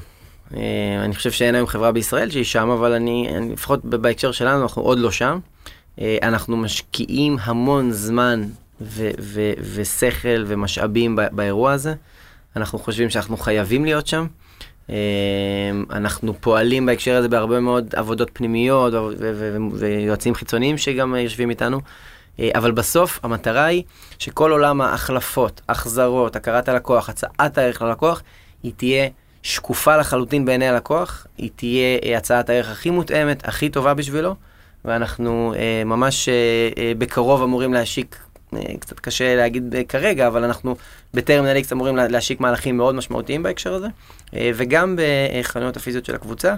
אה, 0.56 0.60
אני 1.04 1.14
חושב 1.14 1.30
שאין 1.30 1.54
היום 1.54 1.66
חברה 1.66 1.92
בישראל 1.92 2.30
שהיא 2.30 2.44
שם, 2.44 2.70
אבל 2.70 2.92
אני, 2.92 3.28
אני 3.36 3.52
לפחות 3.52 3.84
בהקשר 3.84 4.32
שלנו, 4.32 4.62
אנחנו 4.62 4.82
עוד 4.82 4.98
לא 4.98 5.10
שם. 5.10 5.38
אה, 6.00 6.16
אנחנו 6.22 6.56
משקיעים 6.56 7.36
המון 7.42 7.92
זמן 7.92 8.42
ו- 8.80 9.10
ו- 9.20 9.52
ושכל 9.74 10.44
ומשאבים 10.46 11.18
באירוע 11.32 11.72
הזה. 11.72 11.94
אנחנו 12.58 12.78
חושבים 12.78 13.10
שאנחנו 13.10 13.36
חייבים 13.36 13.84
להיות 13.84 14.06
שם. 14.06 14.26
אנחנו 15.90 16.34
פועלים 16.40 16.86
בהקשר 16.86 17.16
הזה 17.16 17.28
בהרבה 17.28 17.60
מאוד 17.60 17.94
עבודות 17.96 18.30
פנימיות 18.32 18.94
ויועצים 19.72 20.34
חיצוניים 20.34 20.78
שגם 20.78 21.14
יושבים 21.14 21.50
איתנו. 21.50 21.80
אבל 22.54 22.70
בסוף 22.70 23.20
המטרה 23.22 23.64
היא 23.64 23.82
שכל 24.18 24.52
עולם 24.52 24.80
ההחלפות, 24.80 25.60
החזרות, 25.68 26.36
הכרת 26.36 26.68
הלקוח, 26.68 27.08
הצעת 27.08 27.58
הערך 27.58 27.82
ללקוח, 27.82 28.22
היא 28.62 28.72
תהיה 28.76 29.08
שקופה 29.42 29.96
לחלוטין 29.96 30.44
בעיני 30.44 30.68
הלקוח, 30.68 31.26
היא 31.38 31.50
תהיה 31.56 32.18
הצעת 32.18 32.50
הערך 32.50 32.70
הכי 32.70 32.90
מותאמת, 32.90 33.48
הכי 33.48 33.68
טובה 33.68 33.94
בשבילו, 33.94 34.34
ואנחנו 34.84 35.54
ממש 35.86 36.28
בקרוב 36.98 37.42
אמורים 37.42 37.74
להשיק 37.74 38.16
קצת 38.80 39.00
קשה 39.00 39.36
להגיד 39.36 39.74
כרגע, 39.88 40.26
אבל 40.26 40.44
אנחנו 40.44 40.76
בטרמינל 41.14 41.56
איקס 41.56 41.72
אמורים 41.72 41.96
להשיק 41.96 42.40
מהלכים 42.40 42.76
מאוד 42.76 42.94
משמעותיים 42.94 43.42
בהקשר 43.42 43.74
הזה, 43.74 43.86
וגם 44.54 44.96
בחנויות 45.40 45.76
הפיזיות 45.76 46.04
של 46.04 46.14
הקבוצה. 46.14 46.54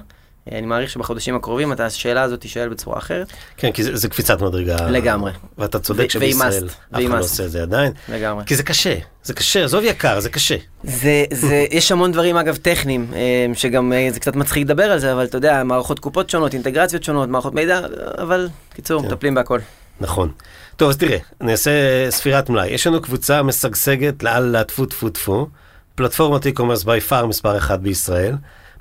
אני 0.53 0.66
מעריך 0.66 0.90
שבחודשים 0.90 1.37
הקרובים 1.37 1.72
את 1.72 1.81
השאלה 1.81 2.22
הזאת 2.22 2.40
תישאל 2.40 2.68
בצורה 2.68 2.98
אחרת. 2.98 3.33
כן, 3.57 3.72
כי 3.72 3.83
זה, 3.83 3.96
זה 3.96 4.09
קפיצת 4.09 4.40
מדרגה. 4.40 4.90
לגמרי. 4.90 5.33
ואתה 5.59 5.79
צודק 5.79 6.11
שבישראל 6.11 6.66
אף 6.66 6.74
אחד 6.92 7.03
לא 7.03 7.18
עושה 7.18 7.44
את 7.44 7.50
זה 7.50 7.62
עדיין. 7.62 7.92
לגמרי. 8.09 8.44
כי 8.46 8.57
זה 8.57 8.62
קשה, 8.62 8.94
זה 9.22 9.35
קשה, 9.35 9.64
עזוב 9.64 9.85
יקר, 9.85 10.20
זה 10.20 10.31
קשה. 10.31 10.57
זה, 10.85 11.24
זה, 11.33 11.66
יש 11.70 11.92
המון 11.92 12.12
דברים 12.12 12.37
אגב 12.37 12.57
טכניים, 12.57 13.12
שגם 13.55 13.92
זה 14.11 14.20
קצת 14.20 14.37
מצחיק 14.37 14.64
לדבר 14.64 14.92
על 14.92 14.98
זה, 14.98 15.12
אבל 15.12 15.24
אתה 15.24 15.37
יודע, 15.37 15.64
מערכות 15.64 15.98
קופות 15.98 16.31
שונות, 16.31 16.55
אינטגרציות 16.55 17.05
שונות, 17.05 17.29
מערכות 17.29 17.55
מידע, 17.55 17.81
אבל 18.18 18.48
קיצור, 18.74 19.03
כן. 19.03 19.09
מטפלים 19.09 19.35
בהכל. 19.35 19.59
נכון. 20.00 20.33
טוב, 20.81 20.88
אז 20.88 20.97
תראה, 20.97 21.19
אני 21.40 21.53
אעשה 21.53 21.71
ספירת 22.11 22.51
מלאי. 22.51 22.69
יש 22.69 22.87
לנו 22.87 23.03
קבוצה 23.03 23.43
משגשגת 23.43 24.23
לאללה 24.23 24.64
טפו 24.64 24.87
טפו 24.87 25.09
טפו, 25.09 25.49
פלטפורמת 25.95 26.47
e-commerce 26.47 26.85
by 26.85 27.11
far 27.11 27.27
מספר 27.27 27.57
אחת 27.57 27.81
בישראל, 27.81 28.35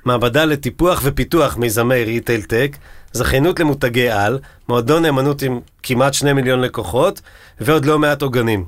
מעבדה 0.04 0.44
לטיפוח 0.44 1.00
ופיתוח 1.04 1.56
מיזמי 1.56 2.04
retail 2.04 2.42
tech, 2.42 2.76
זכיינות 3.12 3.60
למותגי 3.60 4.10
על, 4.10 4.38
מועדון 4.68 5.02
נאמנות 5.02 5.42
עם 5.42 5.60
כמעט 5.82 6.14
שני 6.14 6.32
מיליון 6.32 6.60
לקוחות, 6.60 7.20
ועוד 7.60 7.84
לא 7.84 7.98
מעט 7.98 8.22
עוגנים. 8.22 8.64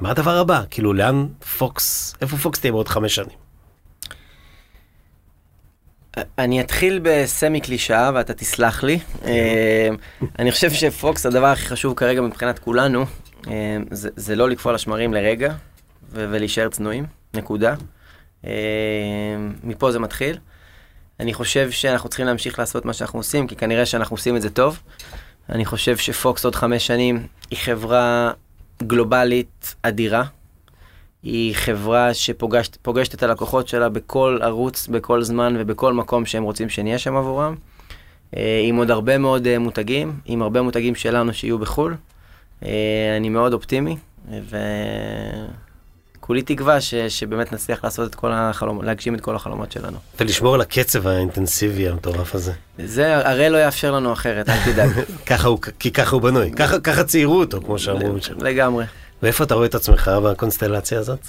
מה 0.00 0.10
הדבר 0.10 0.38
הבא? 0.38 0.62
כאילו, 0.70 0.92
לאן 0.92 1.26
פוקס, 1.58 2.14
איפה 2.20 2.36
פוקס 2.36 2.60
תהיה 2.60 2.72
בעוד 2.72 2.88
חמש 2.88 3.14
שנים? 3.14 3.39
אני 6.38 6.60
אתחיל 6.60 7.00
ב 7.02 7.14
semi 7.14 7.60
קלישאה 7.60 8.10
ואתה 8.14 8.34
תסלח 8.34 8.82
לי. 8.82 8.98
אני 10.38 10.52
חושב 10.52 10.70
שפוקס, 10.70 11.26
הדבר 11.26 11.46
הכי 11.46 11.66
חשוב 11.66 11.94
כרגע 11.94 12.20
מבחינת 12.20 12.58
כולנו, 12.58 13.04
זה 14.16 14.36
לא 14.36 14.48
לקפוא 14.48 14.70
על 14.70 14.74
השמרים 14.74 15.14
לרגע 15.14 15.54
ולהישאר 16.12 16.68
צנועים, 16.68 17.06
נקודה. 17.34 17.74
מפה 19.64 19.92
זה 19.92 19.98
מתחיל. 19.98 20.38
אני 21.20 21.34
חושב 21.34 21.70
שאנחנו 21.70 22.08
צריכים 22.08 22.26
להמשיך 22.26 22.58
לעשות 22.58 22.84
מה 22.84 22.92
שאנחנו 22.92 23.18
עושים, 23.18 23.46
כי 23.46 23.56
כנראה 23.56 23.86
שאנחנו 23.86 24.14
עושים 24.14 24.36
את 24.36 24.42
זה 24.42 24.50
טוב. 24.50 24.80
אני 25.48 25.64
חושב 25.64 25.96
שפוקס 25.96 26.44
עוד 26.44 26.54
חמש 26.54 26.86
שנים 26.86 27.26
היא 27.50 27.58
חברה 27.58 28.32
גלובלית 28.82 29.74
אדירה. 29.82 30.24
היא 31.22 31.54
חברה 31.54 32.14
שפוגשת 32.14 33.14
את 33.14 33.22
הלקוחות 33.22 33.68
שלה 33.68 33.88
בכל 33.88 34.38
ערוץ, 34.42 34.86
בכל 34.86 35.22
זמן 35.22 35.54
ובכל 35.58 35.92
מקום 35.92 36.26
שהם 36.26 36.42
רוצים 36.42 36.68
שנהיה 36.68 36.98
שם 36.98 37.16
עבורם. 37.16 37.54
אה, 38.36 38.60
עם 38.64 38.76
עוד 38.76 38.90
הרבה 38.90 39.18
מאוד 39.18 39.46
אה, 39.46 39.58
מותגים, 39.58 40.12
עם 40.24 40.42
הרבה 40.42 40.62
מותגים 40.62 40.94
שלנו 40.94 41.34
שיהיו 41.34 41.58
בחו"ל. 41.58 41.96
אה, 42.64 42.68
אני 43.16 43.28
מאוד 43.28 43.52
אופטימי, 43.52 43.96
וכולי 46.18 46.42
תקווה 46.42 46.80
ש... 46.80 46.94
שבאמת 46.94 47.52
נצליח 47.52 47.84
לעשות 47.84 48.10
את 48.10 48.14
כל 48.14 48.32
החלומות, 48.32 48.84
להגשים 48.84 49.14
את 49.14 49.20
כל 49.20 49.36
החלומות 49.36 49.72
שלנו. 49.72 49.98
ולשמור 50.20 50.54
על 50.54 50.60
הקצב 50.60 51.06
האינטנסיבי 51.06 51.88
המטורף 51.88 52.34
הזה. 52.34 52.52
זה 52.78 53.28
הרי 53.28 53.50
לא 53.50 53.56
יאפשר 53.58 53.92
לנו 53.92 54.12
אחרת, 54.12 54.48
אל 54.48 54.72
תדאג. 54.72 54.90
ככה 55.26 55.48
הוא, 55.48 55.58
כי 55.78 55.90
ככה 55.90 56.16
הוא 56.16 56.22
בנוי, 56.22 56.52
ככה, 56.52 56.80
ככה 56.80 57.04
ציירו 57.04 57.40
אותו, 57.40 57.60
כמו 57.60 57.78
שאמרו. 57.78 58.14
לגמרי. 58.40 58.84
ואיפה 59.22 59.44
אתה 59.44 59.54
רואה 59.54 59.66
את 59.66 59.74
עצמך 59.74 60.10
בקונסטלציה 60.24 60.98
הזאת? 60.98 61.20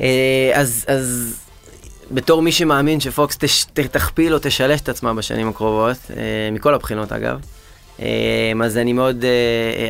אה, 0.00 0.52
אז, 0.54 0.84
אז 0.88 1.36
בתור 2.10 2.42
מי 2.42 2.52
שמאמין 2.52 3.00
שפוקס 3.00 3.36
תש, 3.38 3.64
תכפיל 3.72 4.34
או 4.34 4.38
תשלש 4.42 4.80
את 4.80 4.88
עצמה 4.88 5.14
בשנים 5.14 5.48
הקרובות, 5.48 5.96
אה, 6.16 6.50
מכל 6.52 6.74
הבחינות 6.74 7.12
אגב, 7.12 7.40
אה, 8.00 8.52
אז 8.64 8.76
אני 8.76 8.92
מאוד, 8.92 9.24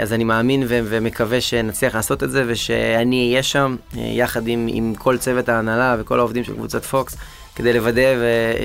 אז 0.02 0.12
אני 0.12 0.24
מאמין 0.24 0.62
ו- 0.68 0.80
ומקווה 0.84 1.40
שנצליח 1.40 1.94
לעשות 1.94 2.22
את 2.22 2.30
זה 2.30 2.44
ושאני 2.46 3.30
אהיה 3.30 3.42
שם 3.42 3.76
יחד 3.94 4.48
עם, 4.48 4.68
עם 4.72 4.94
כל 4.98 5.18
צוות 5.18 5.48
ההנהלה 5.48 5.96
וכל 5.98 6.18
העובדים 6.18 6.44
של 6.44 6.54
קבוצת 6.54 6.84
פוקס 6.84 7.16
כדי 7.54 7.72
לוודא 7.72 8.02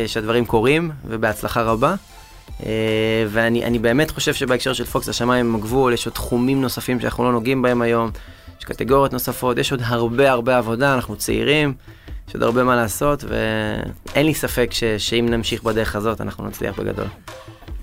שהדברים 0.08 0.46
קורים 0.46 0.92
ובהצלחה 1.06 1.62
רבה. 1.62 1.96
Uh, 2.60 2.64
ואני 3.30 3.80
באמת 3.80 4.12
חושב 4.12 4.34
שבהקשר 4.34 4.74
של 4.74 4.86
פוקס 4.86 5.10
השמיים 5.10 5.46
הם 5.46 5.56
הגבול, 5.56 5.94
יש 5.94 6.06
עוד 6.06 6.14
תחומים 6.14 6.62
נוספים 6.62 7.00
שאנחנו 7.00 7.24
לא 7.24 7.32
נוגעים 7.32 7.62
בהם 7.62 7.82
היום, 7.82 8.12
יש 8.60 8.66
קטגוריות 8.66 9.14
נוספות, 9.14 9.58
יש 9.58 9.72
עוד 9.72 9.82
הרבה 9.86 10.32
הרבה 10.32 10.58
עבודה, 10.58 10.94
אנחנו 10.94 11.16
צעירים, 11.16 11.74
יש 12.28 12.34
עוד 12.34 12.44
הרבה 12.44 12.64
מה 12.64 12.76
לעשות, 12.76 13.24
ואין 13.28 14.26
לי 14.26 14.34
ספק 14.34 14.70
ש, 14.72 14.84
שאם 14.84 15.26
נמשיך 15.30 15.64
בדרך 15.64 15.96
הזאת 15.96 16.22
אנחנו 16.22 16.48
נצליח 16.48 16.80
בגדול. 16.80 17.06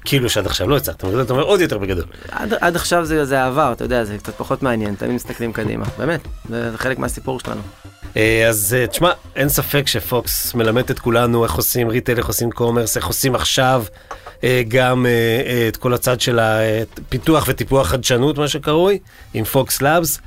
כאילו 0.04 0.30
שעד 0.30 0.46
עכשיו 0.46 0.68
לא 0.68 0.76
הצלחתם, 0.76 1.20
אתה 1.20 1.32
אומר 1.32 1.42
עוד 1.42 1.60
יותר 1.60 1.78
בגדול. 1.78 2.04
עד, 2.30 2.54
עד 2.60 2.76
עכשיו 2.76 3.04
זה, 3.04 3.24
זה 3.24 3.42
העבר, 3.42 3.72
אתה 3.72 3.84
יודע, 3.84 4.04
זה 4.04 4.18
קצת 4.18 4.34
פחות 4.34 4.62
מעניין, 4.62 4.94
תמיד 4.94 5.12
מסתכלים 5.12 5.52
קדימה, 5.52 5.86
באמת, 5.98 6.20
זה 6.48 6.72
חלק 6.76 6.98
מהסיפור 6.98 7.40
שלנו. 7.40 7.60
אה, 8.16 8.48
אז 8.48 8.76
אה, 8.78 8.86
תשמע, 8.86 9.10
אין 9.36 9.48
ספק 9.48 9.86
שפוקס 9.86 10.54
מלמד 10.54 10.90
את 10.90 10.98
כולנו 10.98 11.44
איך 11.44 11.54
עושים 11.54 11.88
retail, 11.88 12.18
איך 12.18 12.26
עושים 12.26 12.50
commerce, 12.50 12.96
איך 12.96 13.06
עושים 13.06 13.34
עכשיו 13.34 13.84
אה, 13.90 14.29
גם 14.68 15.06
את 15.68 15.76
כל 15.76 15.94
הצד 15.94 16.20
של 16.20 16.38
הפיתוח 16.38 17.44
וטיפוח 17.48 17.88
חדשנות, 17.88 18.38
מה 18.38 18.48
שקרוי, 18.48 18.98
עם 19.34 19.44
פוקס 19.44 19.82
לאבס. 19.82 20.18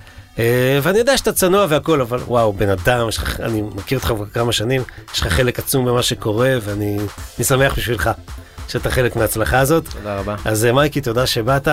ואני 0.81 0.97
יודע 0.97 1.17
שאתה 1.17 1.33
צנוע 1.33 1.65
והכל, 1.69 2.01
אבל 2.01 2.19
וואו, 2.19 2.53
בן 2.53 2.69
אדם, 2.69 3.11
שח, 3.11 3.39
אני 3.39 3.61
מכיר 3.61 3.97
אותך 3.97 4.07
כבר 4.07 4.25
כמה 4.25 4.51
שנים, 4.51 4.81
יש 5.13 5.21
לך 5.21 5.27
חלק 5.27 5.59
עצום 5.59 5.85
במה 5.85 6.03
שקורה, 6.03 6.55
ואני 6.61 6.97
שמח 7.43 7.77
בשבילך 7.77 8.09
שאתה 8.67 8.91
חלק 8.91 9.15
מההצלחה 9.15 9.59
הזאת. 9.59 9.87
תודה 9.87 10.19
רבה. 10.19 10.35
אז 10.45 10.65
מייקי, 10.65 11.01
תודה 11.01 11.25
שבאת. 11.25 11.67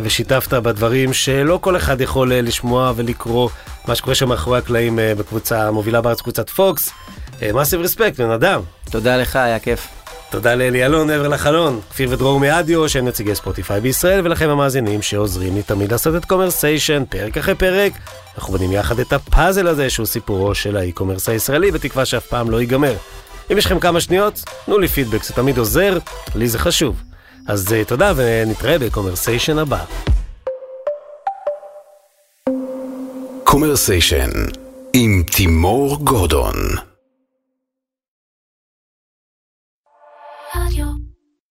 ושיתפת 0.00 0.54
בדברים 0.54 1.12
שלא 1.12 1.58
כל 1.62 1.76
אחד 1.76 2.00
יכול 2.00 2.34
לשמוע 2.34 2.92
ולקרוא 2.96 3.48
מה 3.88 3.94
שקורה 3.94 4.14
שם 4.14 4.28
מאחורי 4.28 4.58
הקלעים 4.58 4.98
בקבוצה 5.18 5.68
המובילה 5.68 6.00
בארץ, 6.00 6.20
קבוצת 6.20 6.50
פוקס. 6.50 6.90
massive 7.54 7.80
respect, 7.80 8.20
בן 8.20 8.30
אדם. 8.30 8.60
תודה 8.90 9.16
לך, 9.16 9.36
היה 9.36 9.58
כיף. 9.58 10.01
תודה 10.32 10.54
לאלי 10.54 10.86
אלון, 10.86 11.10
עבר 11.10 11.28
לחלון, 11.28 11.80
כפיר 11.90 12.08
ודרור 12.10 12.40
מאדיו, 12.40 12.88
שהם 12.88 13.08
נציגי 13.08 13.34
ספוטיפיי 13.34 13.80
בישראל, 13.80 14.20
ולכם 14.24 14.48
המאזינים 14.48 15.02
שעוזרים 15.02 15.54
לי 15.54 15.62
תמיד 15.62 15.92
לעשות 15.92 16.16
את 16.16 16.24
קומרסיישן, 16.24 17.02
פרק 17.08 17.38
אחרי 17.38 17.54
פרק. 17.54 17.92
אנחנו 18.38 18.52
בונים 18.52 18.72
יחד 18.72 18.98
את 18.98 19.12
הפאזל 19.12 19.66
הזה, 19.66 19.90
שהוא 19.90 20.06
סיפורו 20.06 20.54
של 20.54 20.76
ה 20.76 20.81
e-commerce 20.81 21.28
הישראלי, 21.28 21.70
בתקווה 21.70 22.04
שאף 22.04 22.26
פעם 22.26 22.50
לא 22.50 22.60
ייגמר. 22.60 22.94
אם 23.52 23.58
יש 23.58 23.66
לכם 23.66 23.80
כמה 23.80 24.00
שניות, 24.00 24.42
תנו 24.66 24.78
לי 24.78 24.88
פידבק, 24.88 25.24
זה 25.24 25.34
תמיד 25.34 25.58
עוזר, 25.58 25.98
לי 26.34 26.48
זה 26.48 26.58
חשוב. 26.58 27.02
אז 27.48 27.74
תודה 27.86 28.12
ונתראה 28.16 28.78
בקומרסיישן 28.78 29.58
הבא. 29.58 29.84
קומרסיישן 33.44 34.30
עם 34.92 35.22
תימור 35.30 35.96
גורדון 36.04 36.54
adiós. 40.54 40.91